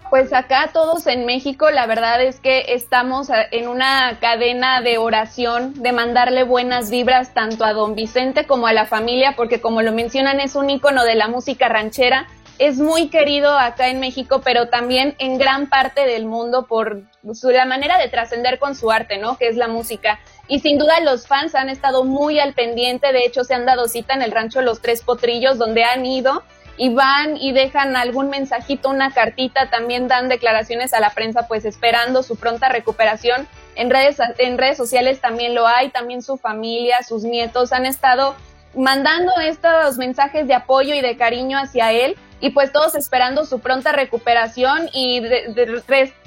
[0.09, 5.73] Pues acá todos en México, la verdad es que estamos en una cadena de oración,
[5.83, 9.91] de mandarle buenas vibras tanto a don Vicente como a la familia, porque como lo
[9.91, 12.27] mencionan es un ícono de la música ranchera
[12.59, 17.01] es muy querido acá en México, pero también en gran parte del mundo por
[17.33, 19.37] su, la manera de trascender con su arte, ¿no?
[19.37, 20.19] Que es la música.
[20.47, 23.87] Y sin duda los fans han estado muy al pendiente, de hecho se han dado
[23.87, 26.43] cita en el rancho Los Tres Potrillos, donde han ido
[26.77, 31.65] y van y dejan algún mensajito, una cartita, también dan declaraciones a la prensa, pues
[31.65, 33.47] esperando su pronta recuperación.
[33.75, 38.35] En redes, en redes sociales también lo hay, también su familia, sus nietos han estado
[38.75, 43.61] mandando estos mensajes de apoyo y de cariño hacia él y pues todos esperando su
[43.61, 45.21] pronta recuperación y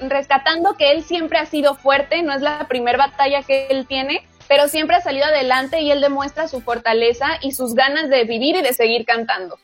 [0.09, 4.23] rescatando que él siempre ha sido fuerte, no es la primera batalla que él tiene,
[4.49, 8.57] pero siempre ha salido adelante y él demuestra su fortaleza y sus ganas de vivir
[8.57, 9.59] y de seguir cantando.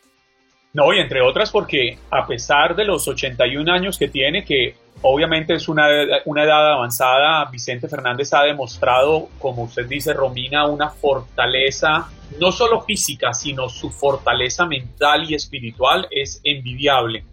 [0.75, 5.55] No, y entre otras porque a pesar de los 81 años que tiene, que obviamente
[5.55, 5.87] es una,
[6.25, 12.09] una edad avanzada, Vicente Fernández ha demostrado, como usted dice, Romina, una fortaleza
[12.41, 17.25] no solo física, sino su fortaleza mental y espiritual es envidiable.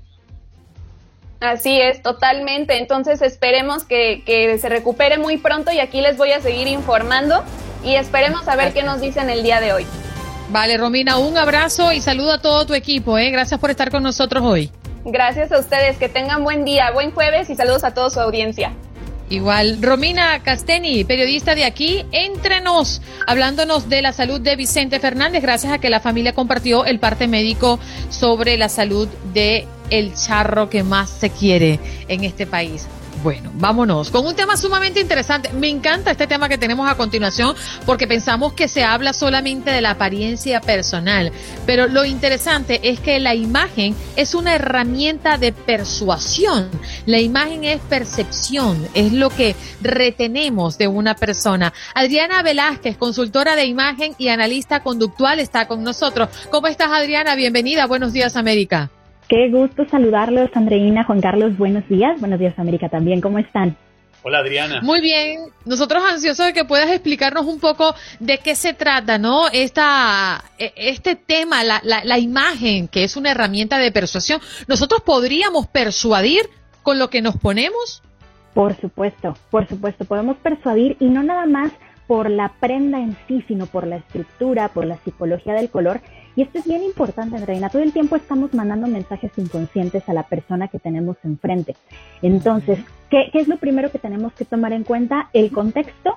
[1.40, 2.78] Así es, totalmente.
[2.78, 7.44] Entonces esperemos que, que, se recupere muy pronto y aquí les voy a seguir informando
[7.84, 9.86] y esperemos a ver qué nos dicen el día de hoy.
[10.50, 13.18] Vale, Romina, un abrazo y saludo a todo tu equipo.
[13.18, 13.30] ¿eh?
[13.30, 14.70] Gracias por estar con nosotros hoy.
[15.06, 18.74] Gracias a ustedes, que tengan buen día, buen jueves y saludos a toda su audiencia.
[19.30, 25.72] Igual, Romina Casteni, periodista de aquí, entrenos, hablándonos de la salud de Vicente Fernández, gracias
[25.72, 30.84] a que la familia compartió el parte médico sobre la salud de el charro que
[30.84, 32.88] más se quiere en este país.
[33.22, 35.52] Bueno, vámonos con un tema sumamente interesante.
[35.52, 37.54] Me encanta este tema que tenemos a continuación
[37.86, 41.34] porque pensamos que se habla solamente de la apariencia personal,
[41.66, 46.70] pero lo interesante es que la imagen es una herramienta de persuasión.
[47.06, 51.74] La imagen es percepción, es lo que retenemos de una persona.
[51.94, 56.30] Adriana Velázquez, consultora de imagen y analista conductual, está con nosotros.
[56.52, 57.36] ¿Cómo estás, Adriana?
[57.36, 57.86] Bienvenida.
[57.86, 58.92] Buenos días, América.
[59.30, 62.20] Qué gusto saludarlos, Andreina, Juan Carlos, buenos días.
[62.20, 63.22] Buenos días, América, también.
[63.22, 63.78] ¿Cómo están?
[64.24, 64.82] Hola Adriana.
[64.82, 69.48] Muy bien, nosotros ansiosos de que puedas explicarnos un poco de qué se trata, ¿no?
[69.50, 74.42] Esta, e, este tema, la, la, la imagen, que es una herramienta de persuasión.
[74.68, 76.50] ¿Nosotros podríamos persuadir
[76.82, 78.02] con lo que nos ponemos?
[78.56, 81.72] Por supuesto, por supuesto, podemos persuadir y no nada más
[82.08, 86.02] por la prenda en sí, sino por la estructura, por la psicología del color,
[86.36, 87.70] y esto es bien importante, Andreina.
[87.70, 91.76] Todo el tiempo estamos mandando mensajes inconscientes a la persona que tenemos enfrente.
[92.22, 95.30] Entonces, ¿qué, es lo primero que tenemos que tomar en cuenta?
[95.34, 96.14] El contexto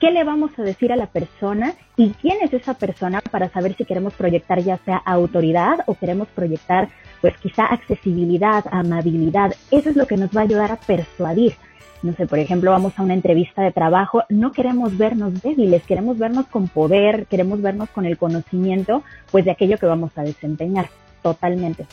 [0.00, 3.74] qué le vamos a decir a la persona y quién es esa persona para saber
[3.74, 6.88] si queremos proyectar ya sea autoridad o queremos proyectar
[7.22, 9.54] pues quizá accesibilidad, amabilidad.
[9.70, 11.54] Eso es lo que nos va a ayudar a persuadir.
[12.02, 16.18] No sé, por ejemplo, vamos a una entrevista de trabajo, no queremos vernos débiles, queremos
[16.18, 20.88] vernos con poder, queremos vernos con el conocimiento pues de aquello que vamos a desempeñar.
[21.22, 21.86] Totalmente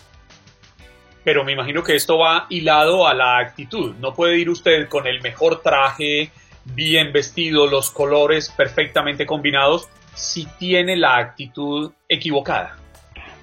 [1.23, 3.95] pero me imagino que esto va hilado a la actitud.
[3.99, 6.31] No puede ir usted con el mejor traje,
[6.65, 12.80] bien vestido, los colores perfectamente combinados, si tiene la actitud equivocada.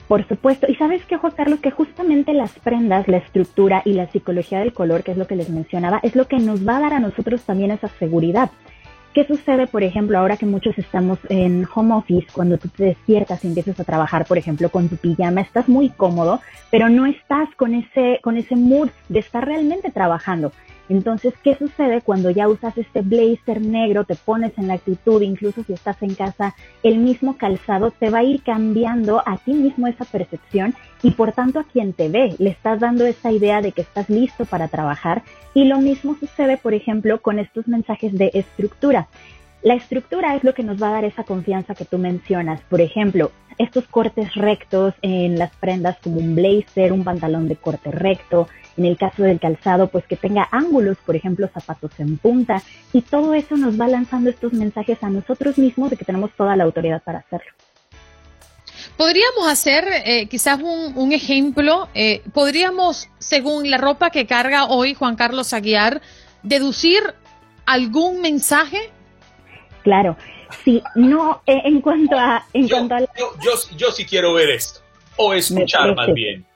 [0.09, 0.67] Por supuesto.
[0.69, 4.73] Y sabes qué, Juan Carlos, que justamente las prendas, la estructura y la psicología del
[4.73, 7.01] color, que es lo que les mencionaba, es lo que nos va a dar a
[7.01, 8.51] nosotros también esa seguridad.
[9.13, 13.45] ¿Qué sucede, por ejemplo, ahora que muchos estamos en home office, cuando tú te despiertas
[13.45, 16.41] y empiezas a trabajar, por ejemplo, con tu pijama, estás muy cómodo,
[16.71, 20.53] pero no estás con ese, con ese mood de estar realmente trabajando.
[20.89, 25.63] Entonces, ¿qué sucede cuando ya usas este blazer negro, te pones en la actitud, incluso
[25.65, 29.87] si estás en casa, el mismo calzado te va a ir cambiando a ti mismo
[29.87, 33.73] esa percepción y por tanto a quien te ve, le estás dando esa idea de
[33.73, 35.23] que estás listo para trabajar
[35.55, 39.09] y lo mismo sucede, por ejemplo, con estos mensajes de estructura.
[39.63, 42.61] La estructura es lo que nos va a dar esa confianza que tú mencionas.
[42.71, 47.91] Por ejemplo, estos cortes rectos en las prendas como un blazer, un pantalón de corte
[47.91, 48.47] recto,
[48.79, 52.63] en el caso del calzado, pues que tenga ángulos, por ejemplo, zapatos en punta,
[52.93, 56.57] y todo eso nos va lanzando estos mensajes a nosotros mismos de que tenemos toda
[56.57, 57.53] la autoridad para hacerlo.
[58.97, 65.15] Podríamos hacer eh, quizás un, ejemplo, eh, podríamos, según la ropa que carga hoy Juan
[65.15, 66.01] Carlos Aguiar,
[66.43, 67.01] deducir
[67.67, 68.91] algún mensaje.
[69.83, 70.17] Claro,
[70.65, 72.45] sí, no, eh, en cuanto a...
[72.53, 74.81] En yo, cuanto a yo, yo, sí quiero ver esto,
[75.17, 76.48] o escuchar más bien.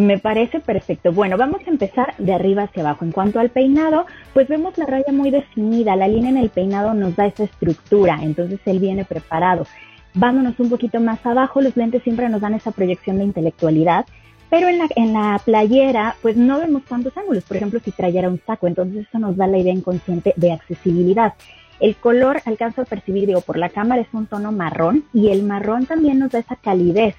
[0.00, 1.12] Me parece perfecto.
[1.12, 3.04] Bueno, vamos a empezar de arriba hacia abajo.
[3.04, 5.94] En cuanto al peinado, pues vemos la raya muy definida.
[5.94, 9.66] La línea en el peinado nos da esa estructura, entonces él viene preparado.
[10.14, 14.06] Vámonos un poquito más abajo, los lentes siempre nos dan esa proyección de intelectualidad,
[14.48, 17.44] pero en la, en la playera, pues no vemos tantos ángulos.
[17.44, 21.34] Por ejemplo, si trayera un saco, entonces eso nos da la idea inconsciente de accesibilidad.
[21.78, 25.42] El color, alcanzo a percibir, digo, por la cámara es un tono marrón y el
[25.42, 27.16] marrón también nos da esa calidez.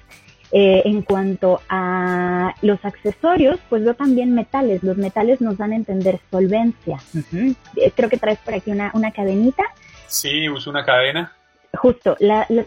[0.54, 4.82] Eh, en cuanto a los accesorios, pues veo también metales.
[4.82, 6.98] Los metales nos dan a entender solvencia.
[7.76, 9.62] Eh, creo que traes por aquí una, una cadenita.
[10.08, 11.32] Sí, uso una cadena.
[11.74, 12.18] Justo,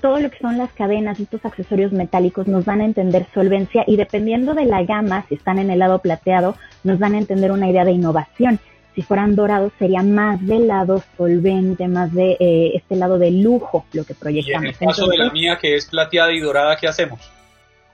[0.01, 3.97] todo lo que son las cadenas, estos accesorios metálicos nos dan a entender solvencia y
[3.97, 7.69] dependiendo de la gama, si están en el lado plateado, nos dan a entender una
[7.69, 8.59] idea de innovación.
[8.95, 13.85] Si fueran dorados sería más del lado solvente, más de eh, este lado de lujo
[13.93, 14.63] lo que proyectamos.
[14.63, 17.34] Y en el caso de la mía que es plateada y dorada, ¿qué hacemos?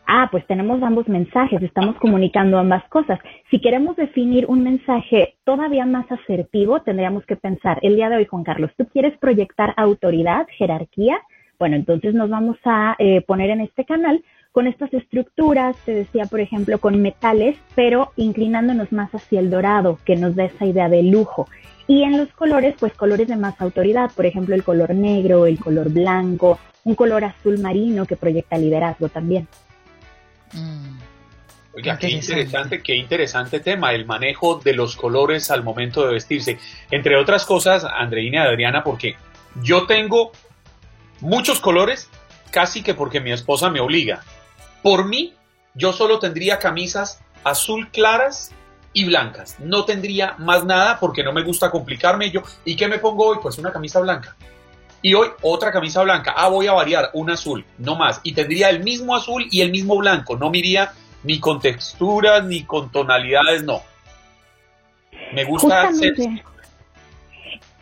[0.08, 3.20] Ah, pues tenemos ambos mensajes, estamos comunicando ambas cosas.
[3.50, 8.26] Si queremos definir un mensaje todavía más asertivo, tendríamos que pensar, el día de hoy,
[8.26, 11.20] Juan Carlos, ¿tú quieres proyectar autoridad, jerarquía?
[11.60, 16.26] Bueno, entonces nos vamos a eh, poner en este canal con estas estructuras, te decía,
[16.26, 20.90] por ejemplo, con metales, pero inclinándonos más hacia el dorado, que nos da esa idea
[20.90, 21.48] de lujo.
[21.88, 25.60] Y en los colores, pues colores de más autoridad, por ejemplo, el color negro, el
[25.60, 29.48] color blanco, un color azul marino que proyecta liderazgo también.
[30.54, 31.00] Mm.
[31.74, 36.60] Oiga, qué interesante, qué interesante tema, el manejo de los colores al momento de vestirse.
[36.90, 39.16] Entre otras cosas, Andreina y Adriana, porque
[39.62, 40.34] yo tengo
[41.22, 42.10] muchos colores
[42.52, 44.22] casi que porque mi esposa me obliga.
[44.84, 45.34] Por mí,
[45.74, 48.52] yo solo tendría camisas azul claras
[48.94, 49.58] y blancas.
[49.60, 52.44] No tendría más nada porque no me gusta complicarme yo.
[52.66, 53.38] ¿Y qué me pongo hoy?
[53.42, 54.36] Pues una camisa blanca.
[55.02, 56.34] Y hoy otra camisa blanca.
[56.36, 58.22] Ah, voy a variar un azul, no más.
[58.24, 60.38] Y tendría el mismo azul y el mismo blanco.
[60.38, 60.92] No miría
[61.24, 63.82] ni con texturas ni con tonalidades, no.
[65.34, 66.14] Me gusta hacer...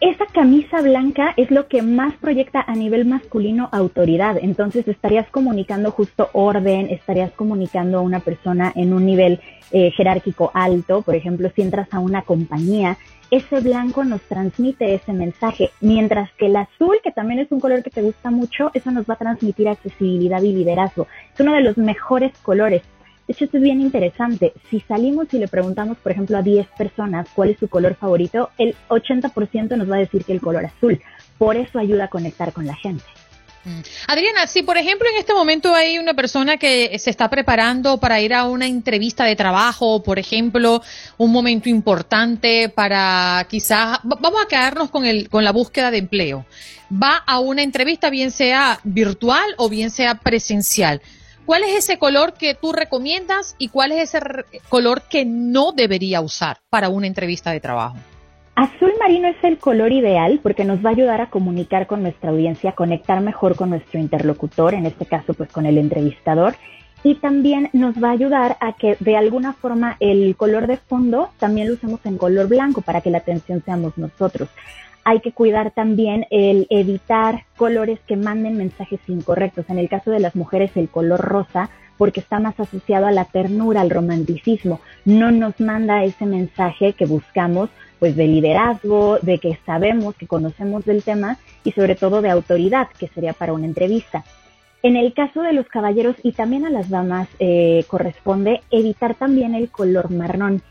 [0.01, 4.37] Esa camisa blanca es lo que más proyecta a nivel masculino autoridad.
[4.41, 9.41] Entonces estarías comunicando justo orden, estarías comunicando a una persona en un nivel
[9.71, 11.01] eh, jerárquico alto.
[11.01, 12.97] Por ejemplo, si entras a una compañía,
[13.31, 17.83] ese blanco nos transmite ese mensaje, mientras que el azul, que también es un color
[17.83, 21.07] que te gusta mucho, eso nos va a transmitir accesibilidad y liderazgo.
[21.33, 22.81] Es uno de los mejores colores.
[23.27, 24.53] De hecho, esto es bien interesante.
[24.71, 28.49] Si salimos y le preguntamos, por ejemplo, a 10 personas cuál es su color favorito,
[28.57, 30.99] el 80% nos va a decir que el color azul.
[31.37, 33.03] Por eso ayuda a conectar con la gente.
[33.65, 33.79] Mm.
[34.07, 38.21] Adriana, si por ejemplo en este momento hay una persona que se está preparando para
[38.21, 40.81] ir a una entrevista de trabajo, por ejemplo,
[41.17, 46.45] un momento importante para quizás, vamos a quedarnos con, el, con la búsqueda de empleo,
[46.91, 51.01] va a una entrevista bien sea virtual o bien sea presencial.
[51.45, 54.21] ¿Cuál es ese color que tú recomiendas y cuál es ese
[54.69, 57.97] color que no debería usar para una entrevista de trabajo?
[58.59, 62.31] Azul marino es el color ideal porque nos va a ayudar a comunicar con nuestra
[62.31, 66.55] audiencia, conectar mejor con nuestro interlocutor, en este caso pues con el entrevistador,
[67.01, 71.29] y también nos va a ayudar a que de alguna forma el color de fondo
[71.39, 74.49] también lo usemos en color blanco para que la atención seamos nosotros.
[75.05, 79.69] Hay que cuidar también el evitar colores que manden mensajes incorrectos.
[79.69, 83.25] En el caso de las mujeres el color rosa porque está más asociado a la
[83.25, 84.81] ternura, al romanticismo.
[85.05, 87.69] No nos manda ese mensaje que buscamos,
[87.99, 92.87] pues de liderazgo, de que sabemos, que conocemos del tema y sobre todo de autoridad,
[92.97, 94.23] que sería para una entrevista.
[94.81, 99.53] En el caso de los caballeros y también a las damas eh, corresponde evitar también
[99.53, 100.61] el color marrón.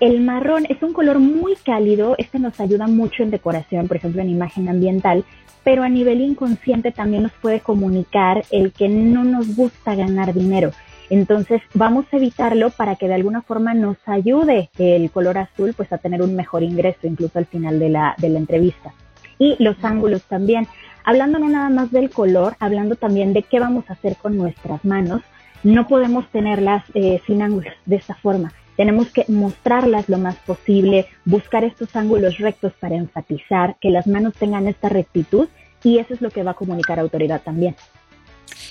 [0.00, 4.20] El marrón es un color muy cálido, este nos ayuda mucho en decoración, por ejemplo
[4.20, 5.24] en imagen ambiental,
[5.62, 10.72] pero a nivel inconsciente también nos puede comunicar el que no nos gusta ganar dinero.
[11.10, 15.92] Entonces vamos a evitarlo para que de alguna forma nos ayude el color azul pues
[15.92, 18.92] a tener un mejor ingreso incluso al final de la, de la entrevista.
[19.38, 20.68] Y los ángulos también.
[21.04, 24.84] Hablando no nada más del color, hablando también de qué vamos a hacer con nuestras
[24.84, 25.22] manos,
[25.64, 28.52] no podemos tenerlas eh, sin ángulos de esta forma.
[28.76, 34.34] Tenemos que mostrarlas lo más posible, buscar estos ángulos rectos para enfatizar, que las manos
[34.34, 35.48] tengan esta rectitud
[35.84, 37.76] y eso es lo que va a comunicar autoridad también.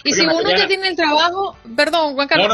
[0.04, 2.52] Y si uno ya tiene el trabajo, perdón, Juan Carlos,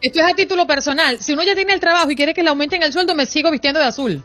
[0.00, 2.50] esto es a título personal, si uno ya tiene el trabajo y quiere que le
[2.50, 4.22] aumenten el sueldo, me sigo vistiendo de azul.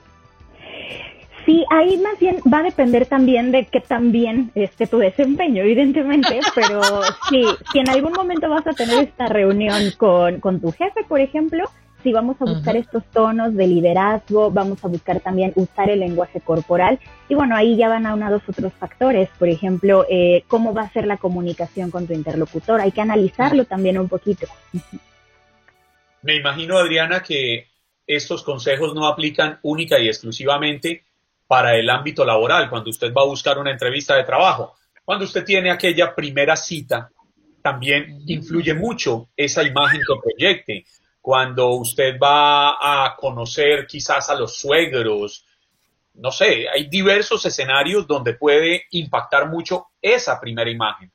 [1.46, 6.40] Sí, ahí más bien va a depender también de que también esté tu desempeño, evidentemente,
[6.56, 6.82] pero
[7.30, 11.20] sí, si en algún momento vas a tener esta reunión con, con tu jefe, por
[11.20, 11.70] ejemplo,
[12.04, 16.42] si vamos a buscar estos tonos de liderazgo, vamos a buscar también usar el lenguaje
[16.42, 17.00] corporal.
[17.30, 21.08] Y bueno, ahí ya van aunados otros factores, por ejemplo, eh, cómo va a ser
[21.08, 24.48] la comunicación con tu interlocutor, hay que analizarlo también un poquito.
[26.22, 27.68] Me imagino, Adriana, que
[28.06, 31.04] estos consejos no aplican única y exclusivamente
[31.48, 34.76] para el ámbito laboral, cuando usted va a buscar una entrevista de trabajo.
[35.04, 37.10] Cuando usted tiene aquella primera cita,
[37.62, 40.86] también influye mucho esa imagen que proyecte
[41.22, 42.72] cuando usted va
[43.06, 45.46] a conocer quizás a los suegros,
[46.16, 51.12] no sé, hay diversos escenarios donde puede impactar mucho esa primera imagen.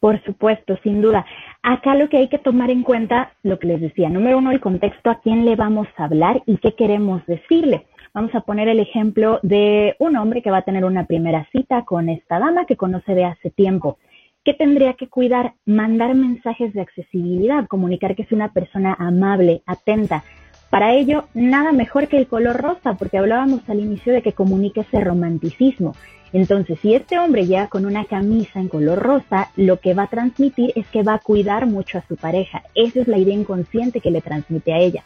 [0.00, 1.24] Por supuesto, sin duda.
[1.62, 4.60] Acá lo que hay que tomar en cuenta, lo que les decía, número uno, el
[4.60, 7.86] contexto a quién le vamos a hablar y qué queremos decirle.
[8.12, 11.84] Vamos a poner el ejemplo de un hombre que va a tener una primera cita
[11.84, 13.98] con esta dama que conoce de hace tiempo.
[14.44, 15.54] ¿Qué tendría que cuidar?
[15.64, 20.22] Mandar mensajes de accesibilidad, comunicar que es una persona amable, atenta.
[20.68, 24.82] Para ello, nada mejor que el color rosa, porque hablábamos al inicio de que comunique
[24.82, 25.94] ese romanticismo.
[26.34, 30.08] Entonces, si este hombre llega con una camisa en color rosa, lo que va a
[30.08, 32.64] transmitir es que va a cuidar mucho a su pareja.
[32.74, 35.04] Esa es la idea inconsciente que le transmite a ella.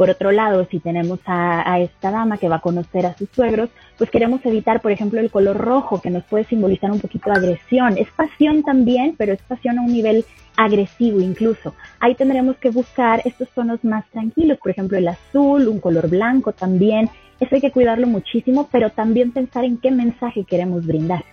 [0.00, 3.68] Por otro lado, si tenemos a, esta dama que va a conocer a sus suegros,
[3.98, 7.98] pues queremos evitar, por ejemplo, el color rojo, que nos puede simbolizar un poquito agresión.
[7.98, 10.24] Es pasión también, pero es pasión a un nivel
[10.56, 11.74] agresivo incluso.
[11.98, 16.52] Ahí tendremos que buscar estos tonos más tranquilos, por ejemplo, el azul, un color blanco
[16.52, 17.10] también.
[17.38, 21.26] Eso hay que cuidarlo muchísimo, pero también pensar en qué mensaje queremos brindar.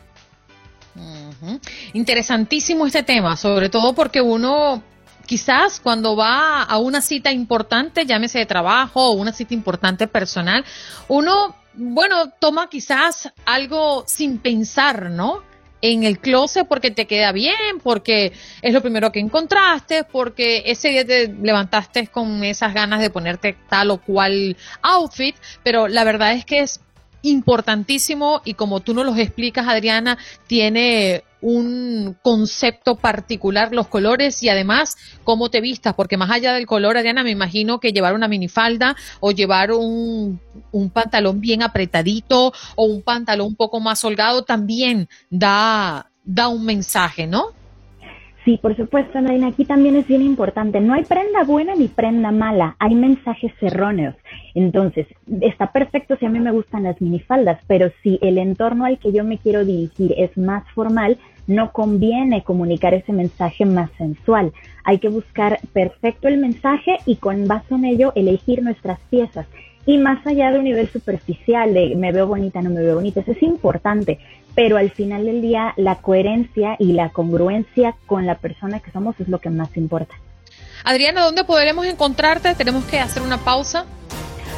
[1.94, 4.84] Interesantísimo este tema, sobre todo porque uno
[5.28, 10.66] quizás cuando va a una cita importante, llámese de trabajo o una cita importante personal,
[11.08, 15.46] uno, bueno, toma quizás algo sin pensar, ¿no?
[15.82, 20.90] en el closet porque te queda bien, porque es lo primero que encontraste, porque ese
[20.90, 26.34] día te levantaste con esas ganas de ponerte tal o cual outfit, pero la verdad
[26.34, 26.82] es que es
[27.30, 30.18] importantísimo y como tú nos lo explicas, Adriana,
[30.48, 36.66] tiene un concepto particular los colores y además cómo te vistas, porque más allá del
[36.66, 40.40] color, Adriana, me imagino que llevar una minifalda o llevar un,
[40.72, 46.66] un pantalón bien apretadito o un pantalón un poco más holgado también da, da un
[46.66, 47.57] mensaje, ¿no?
[48.48, 49.48] Sí, por supuesto, Nadine.
[49.48, 50.80] Aquí también es bien importante.
[50.80, 52.78] No hay prenda buena ni prenda mala.
[52.80, 54.16] Hay mensajes erróneos.
[54.56, 55.06] Entonces,
[55.42, 59.12] está perfecto si a mí me gustan las minifaldas, pero si el entorno al que
[59.12, 64.54] yo me quiero dirigir es más formal, no conviene comunicar ese mensaje más sensual.
[64.86, 69.46] Hay que buscar perfecto el mensaje y con base en ello elegir nuestras piezas.
[69.88, 73.22] Y más allá de un nivel superficial de me veo bonita, no me veo bonita,
[73.22, 74.20] eso es importante
[74.58, 79.16] pero al final del día la coherencia y la congruencia con la persona que somos
[79.20, 80.16] es lo que más importa.
[80.84, 82.56] Adriana, ¿dónde podremos encontrarte?
[82.56, 83.86] Tenemos que hacer una pausa.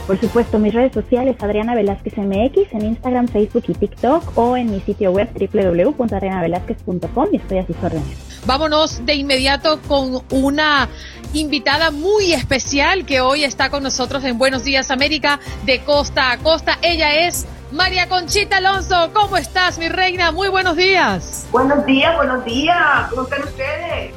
[0.09, 4.71] Por supuesto, mis redes sociales, Adriana Velázquez MX, en Instagram, Facebook y TikTok, o en
[4.71, 8.17] mi sitio web www.adrianavelázquez.com y estoy a sus órdenes.
[8.47, 10.89] Vámonos de inmediato con una
[11.33, 16.39] invitada muy especial que hoy está con nosotros en Buenos Días América de costa a
[16.39, 16.79] costa.
[16.81, 19.11] Ella es María Conchita Alonso.
[19.13, 20.31] ¿Cómo estás, mi reina?
[20.31, 21.45] Muy buenos días.
[21.51, 23.11] Buenos días, buenos días.
[23.11, 24.11] ¿Cómo están ustedes?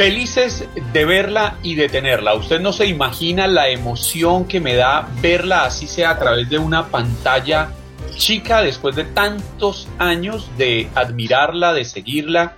[0.00, 2.32] Felices de verla y de tenerla.
[2.32, 6.56] Usted no se imagina la emoción que me da verla así sea a través de
[6.56, 7.68] una pantalla
[8.16, 12.54] chica después de tantos años de admirarla, de seguirla,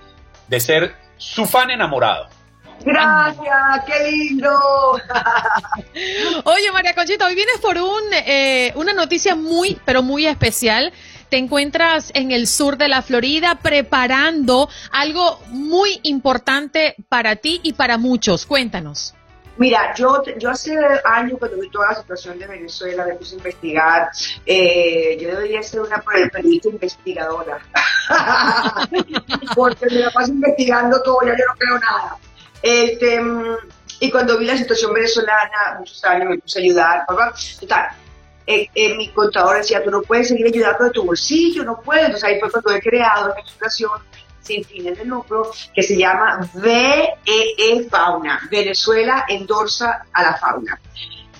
[0.47, 2.29] de ser su fan enamorado.
[2.85, 4.49] Gracias, qué lindo.
[6.45, 10.93] Oye, María Conchita, hoy vienes por un, eh, una noticia muy, pero muy especial.
[11.33, 17.73] Te encuentras en el sur de la Florida preparando algo muy importante para ti y
[17.73, 18.45] para muchos.
[18.45, 19.15] Cuéntanos.
[19.57, 23.37] Mira, yo, yo hace años cuando vi toda la situación de Venezuela me puse a
[23.39, 24.09] investigar.
[24.45, 27.57] Eh, yo debería ser una periodista investigadora.
[29.55, 32.15] Porque me la paso investigando todo, ya yo no creo nada.
[32.61, 33.19] Este,
[34.01, 37.05] y cuando vi la situación venezolana, muchos años me puse a ayudar.
[37.59, 37.89] Total,
[38.45, 42.05] eh, eh, mi contador decía, tú no puedes seguir ayudando de tu bolsillo, no puedes.
[42.05, 43.91] Entonces ahí fue cuando he creado una fundación
[44.41, 48.47] sin fines de lucro que se llama VEE e Fauna.
[48.51, 50.79] Venezuela endorsa a la fauna.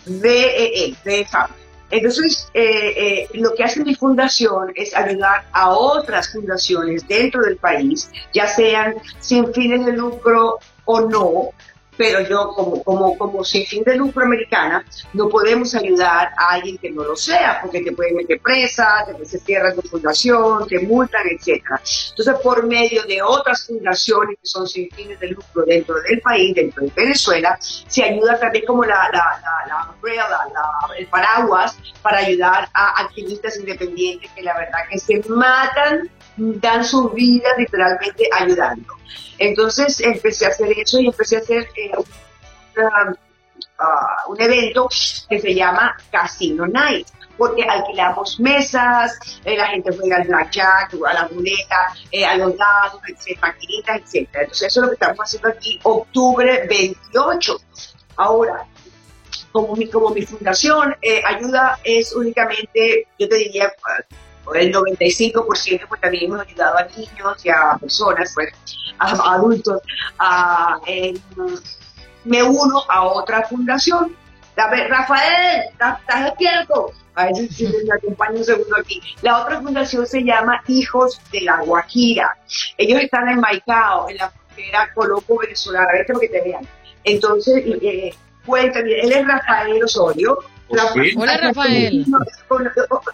[0.05, 1.55] VEE, VEE Fauna.
[1.91, 8.09] Entonces, eh, lo que hace mi fundación es ayudar a otras fundaciones dentro del país,
[8.33, 11.51] ya sean sin fines de lucro o no,
[11.97, 16.77] pero yo como, como, como sin fin de lucro americana no podemos ayudar a alguien
[16.77, 20.79] que no lo sea, porque te pueden meter presa, te se cierra tu fundación, te
[20.79, 21.81] multan, etcétera.
[22.09, 26.55] Entonces, por medio de otras fundaciones que son sin fines de lucro dentro del país,
[26.55, 29.93] dentro de Venezuela, se ayuda también como la, la, la, la
[30.97, 37.09] el paraguas para ayudar a activistas independientes que la verdad que se matan dan su
[37.09, 38.93] vida literalmente ayudando.
[39.37, 41.91] Entonces empecé a hacer eso y empecé a hacer eh,
[43.79, 44.87] ah, un evento
[45.29, 51.13] que se llama Casino Night porque alquilamos mesas, eh, la gente juega al blackjack, a
[51.13, 53.01] la muleta, eh, a los dados,
[53.41, 54.29] maquinitas, etc.
[54.33, 57.59] Entonces eso es lo que estamos haciendo aquí, octubre 28.
[58.17, 58.67] Ahora,
[59.51, 63.73] como mi, como mi fundación, ayuda es únicamente, yo te diría,
[64.53, 68.53] el 95% pues también hemos ayudado a niños y a personas, pues
[68.99, 69.81] a, adultos.
[72.25, 74.15] me uno a otra fundación.
[74.55, 76.91] Rafael, ¿estás despierto?
[77.15, 79.01] A si me acompaña un segundo aquí.
[79.21, 82.37] La otra fundación se llama Hijos de la Guajira.
[82.77, 85.87] Ellos están en Maicao, en la frontera colombo-venezolana.
[85.89, 86.67] A ver, que te vean.
[87.03, 88.13] Entonces, eh,
[88.45, 92.05] cuéntame, él es Rafael Osorio, Hola, Rafael.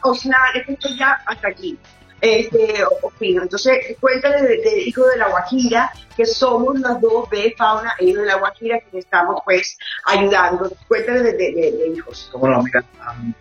[0.04, 0.38] O, sea,
[0.68, 1.78] esto ya hasta aquí.
[2.22, 3.44] Este, opino.
[3.44, 8.22] Entonces, cuéntale de, Hijo de la Guajira, que somos las dos B Fauna e Hijo
[8.22, 10.70] de la Guajira, que estamos pues ayudando.
[10.88, 12.30] Cuéntale de, hijos.
[12.32, 12.84] Cómo no, mira,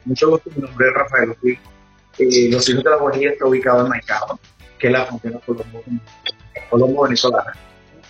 [0.04, 1.36] mucho gusto, mi nombre es Rafael
[2.18, 4.40] eh, los Hijos de la Guajira está ubicado en Maicao,
[4.78, 5.82] que es la frontera Colombo,
[6.70, 7.52] Colombo venezolana.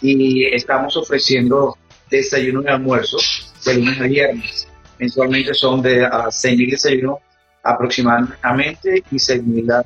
[0.00, 1.76] Y estamos ofreciendo
[2.10, 3.18] desayuno y almuerzo
[3.64, 4.67] de lunes a viernes
[4.98, 7.18] mensualmente son de a 6.000 desayunos
[7.62, 9.84] aproximadamente y 6.000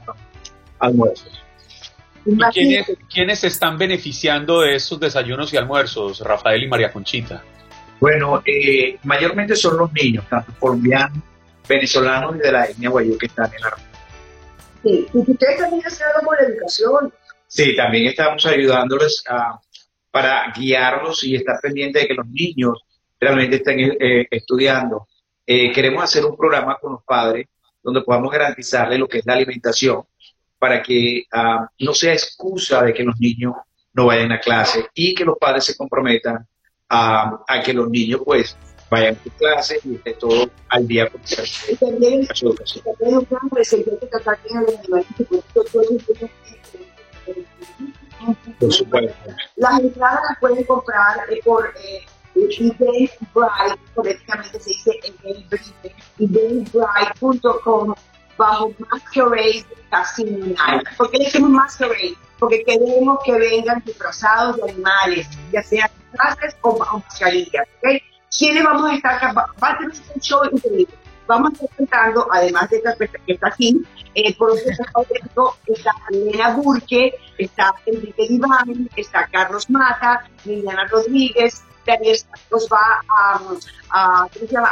[0.79, 1.43] almuerzos.
[2.25, 7.43] ¿Y quiénes, quiénes están beneficiando de esos desayunos y almuerzos, Rafael y María Conchita?
[7.99, 11.19] Bueno, eh, mayormente son los niños, tanto colombianos,
[11.69, 13.77] venezolanos y de la etnia guayú que están en la
[14.83, 17.15] Sí, y ustedes también hacen algo por la educación.
[17.47, 19.61] Sí, también estamos ayudándoles a,
[20.11, 22.83] para guiarlos y estar pendientes de que los niños
[23.23, 25.07] realmente estén eh, estudiando.
[25.47, 27.47] Eh, queremos hacer un programa con los padres
[27.81, 30.03] donde podamos garantizarles lo que es la alimentación
[30.59, 33.55] para que ah, no sea excusa de que los niños
[33.93, 36.47] no vayan a clase y que los padres se comprometan
[36.89, 38.57] a, que los niños pues
[38.91, 42.85] vayan a clase y esté todo al día con y también, su educación.
[48.59, 49.31] Por supuesto.
[49.57, 51.41] Las entradas las pueden comprar eh,
[52.35, 53.19] por Eventbrite,
[53.95, 57.95] correctamente se dice Eventbrite, eventbrite.com
[58.37, 60.89] bajo Masquerade Casino Night.
[60.97, 62.17] ¿Por qué decimos Masquerade?
[62.39, 67.69] Porque queremos que vengan disfrazados de animales, ya sean disfraces o, mascarillas.
[67.79, 68.03] ¿okay?
[68.37, 69.33] ¿Quiénes vamos a estar acá?
[69.33, 70.95] Va a tener un show increíble.
[71.27, 73.81] Vamos a estar presentando, además de esta que está aquí,
[74.15, 82.69] eh, por ejemplo, está Elena Burke, está Enrique Iván, está Carlos Mata, Liliana Rodríguez, Santos
[82.73, 83.03] va
[83.91, 84.29] a,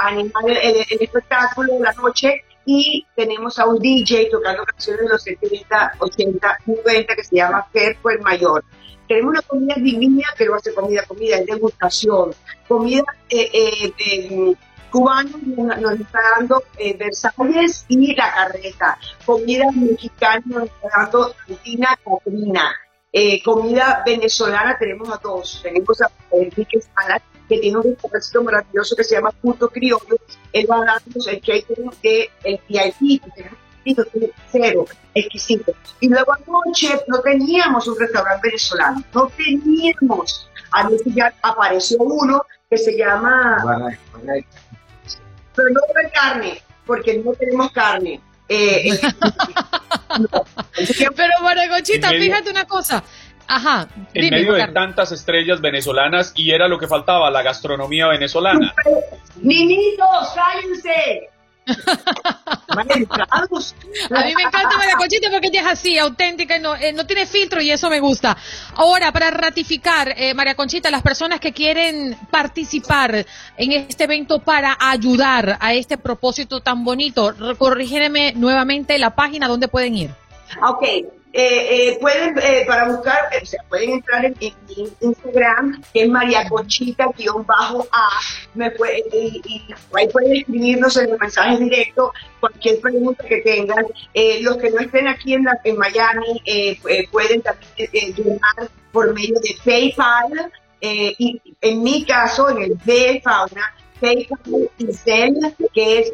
[0.07, 5.23] animar el, espectáculo de la noche y tenemos a un DJ tocando canciones de los
[5.23, 8.65] 70, 80, 90 que se llama Ferco el Mayor.
[9.09, 12.33] Tenemos una comida divina que no hace comida, comida, es degustación.
[12.69, 14.55] Comida eh, eh,
[14.91, 15.31] cubana
[15.81, 18.99] nos está dando eh, Versalles y La Carreta.
[19.25, 22.77] Comida mexicana nos está dando Argentina Catrina.
[23.13, 25.61] Eh, comida venezolana tenemos a dos.
[25.63, 30.17] Tenemos a Enrique Salas, que tiene un restaurante maravilloso que se llama Punto Criollo.
[30.53, 33.23] Él va a darnos el catering de el VIP,
[34.53, 34.85] cero,
[35.15, 35.73] exquisito.
[35.99, 40.49] Y luego anoche no teníamos un restaurante venezolano, no teníamos.
[40.71, 43.57] Anoche ya apareció uno que se llama...
[45.57, 48.21] Pero no de carne, porque no tenemos carne.
[48.51, 49.01] Eh, eh
[51.17, 53.03] Pero Maragochita, fíjate una cosa.
[53.47, 53.89] Ajá.
[54.13, 58.75] En medio de tantas estrellas venezolanas y era lo que faltaba, la gastronomía venezolana.
[59.37, 61.31] Niñitos, cállense.
[62.69, 62.85] a
[64.25, 67.27] mí me encanta María Conchita porque ella es así, auténtica, y no, eh, no tiene
[67.27, 68.37] filtro y eso me gusta.
[68.75, 74.77] Ahora, para ratificar, eh, María Conchita, las personas que quieren participar en este evento para
[74.81, 80.11] ayudar a este propósito tan bonito, corrígeme nuevamente la página donde pueden ir.
[80.63, 80.85] Ok,
[81.33, 84.35] eh, eh, pueden, eh, para buscar, o sea, pueden entrar en,
[85.01, 87.85] Instagram, que es María Conchita-A,
[88.55, 89.65] me puede, y,
[89.95, 92.11] ahí pueden escribirnos en los mensajes directos
[92.41, 93.87] cualquier pregunta que tengan.
[94.43, 96.43] los que no estén aquí en, en Miami
[97.13, 103.73] pueden también donar por medio de PayPal, y en mi caso, en el de Fauna,
[105.73, 106.13] que es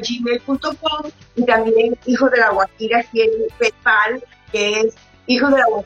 [0.00, 4.94] gmail.com y también Hijos de la Guajira tiene PayPal, que es
[5.26, 5.84] hijos de la gmail.com.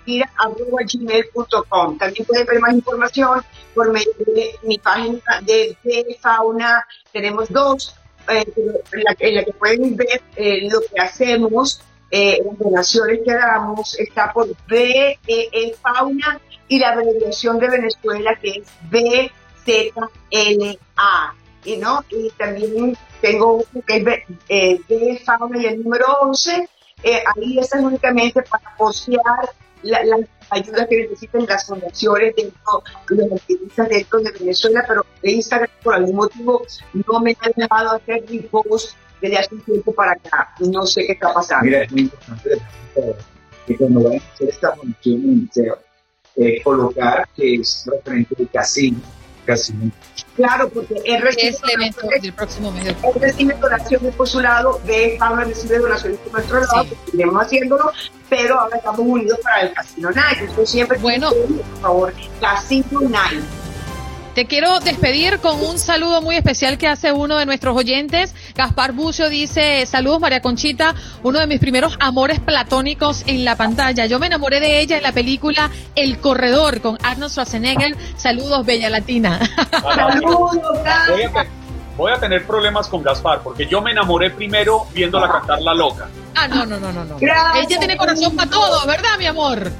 [1.99, 3.43] También pueden ver más información
[3.75, 5.77] por medio de mi página de,
[6.21, 6.87] Fauna.
[7.13, 7.97] Tenemos dos,
[8.29, 8.45] eh,
[8.93, 13.99] en, la, que pueden ver eh, lo que hacemos, eh, las donaciones que damos.
[13.99, 15.19] Está por B
[15.83, 19.33] Fauna y la abreviación de Venezuela, que es B
[19.65, 21.35] Z-L-A.
[21.65, 22.05] Y, ¿no?
[22.11, 26.69] y también tengo que eh, de fauna y el número 11.
[27.05, 29.23] Eh, ahí es únicamente para postear
[29.83, 30.17] las la
[30.51, 36.17] ayudas que necesiten las fundaciones dentro, los activistas dentro de Venezuela, pero Instagram por algún
[36.17, 40.55] motivo no me ha dejado hacer mi post desde hace un tiempo para acá.
[40.61, 41.65] No sé qué está pasando.
[41.65, 42.51] Mira, es muy importante
[43.67, 45.79] que cuando vayan a hacer esta función en el museo,
[46.37, 49.01] eh, colocar que es referente de casino
[49.45, 49.75] casi
[50.37, 54.41] Claro, porque él recibe es el evento del próximo mes Él recibe donaciones por su
[54.41, 56.97] lado, de Pablo recibe donaciones por nuestro lado, sí.
[57.07, 57.93] seguiremos haciéndolo,
[58.31, 60.39] pero ahora estamos unidos para el Casino Night.
[60.41, 63.45] Entonces siempre, bueno, por favor, Casino Night.
[64.35, 68.35] Te quiero despedir con un saludo muy especial que hace uno de nuestros oyentes.
[68.55, 74.07] Gaspar Bucio dice, saludos María Conchita, uno de mis primeros amores platónicos en la pantalla.
[74.07, 77.95] Yo me enamoré de ella en la película El Corredor con Arnold Schwarzenegger.
[78.17, 79.39] Saludos, Bella Latina.
[79.83, 80.57] Saludos,
[81.97, 86.09] voy a, tener problemas con Gaspar porque yo me enamoré primero viéndola cantar La Loca.
[86.35, 87.05] Ah, no, no, no, no.
[87.05, 87.19] no.
[87.19, 89.71] Ella tiene corazón para todo, ¿verdad, mi amor?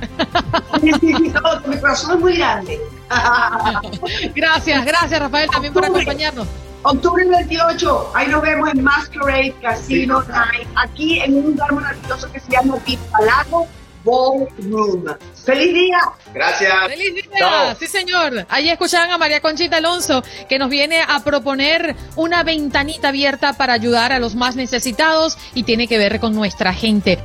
[0.81, 2.81] Sí, sí, mi corazón es muy grande.
[4.35, 6.47] gracias, gracias Rafael también por acompañarnos.
[6.85, 12.41] Octubre 28, ahí nos vemos en Masquerade Casino Night, aquí en un lugar maravilloso que
[12.41, 12.77] se llama
[13.13, 13.69] Palago
[14.05, 15.05] Ballroom.
[15.45, 15.99] ¡Feliz día!
[16.35, 16.73] Gracias.
[16.89, 17.77] ¡Feliz día!
[17.79, 18.47] Sí, señor.
[18.49, 23.73] Ahí escuchaban a María Conchita Alonso, que nos viene a proponer una ventanita abierta para
[23.73, 27.19] ayudar a los más necesitados y tiene que ver con nuestra gente.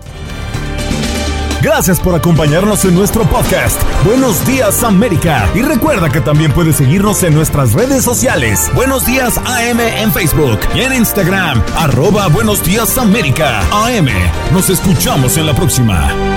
[1.61, 3.81] Gracias por acompañarnos en nuestro podcast.
[4.05, 5.49] Buenos días América.
[5.55, 8.71] Y recuerda que también puedes seguirnos en nuestras redes sociales.
[8.75, 11.63] Buenos días AM en Facebook y en Instagram.
[11.75, 13.61] Arroba Buenos días América.
[13.71, 14.07] AM.
[14.53, 16.36] Nos escuchamos en la próxima.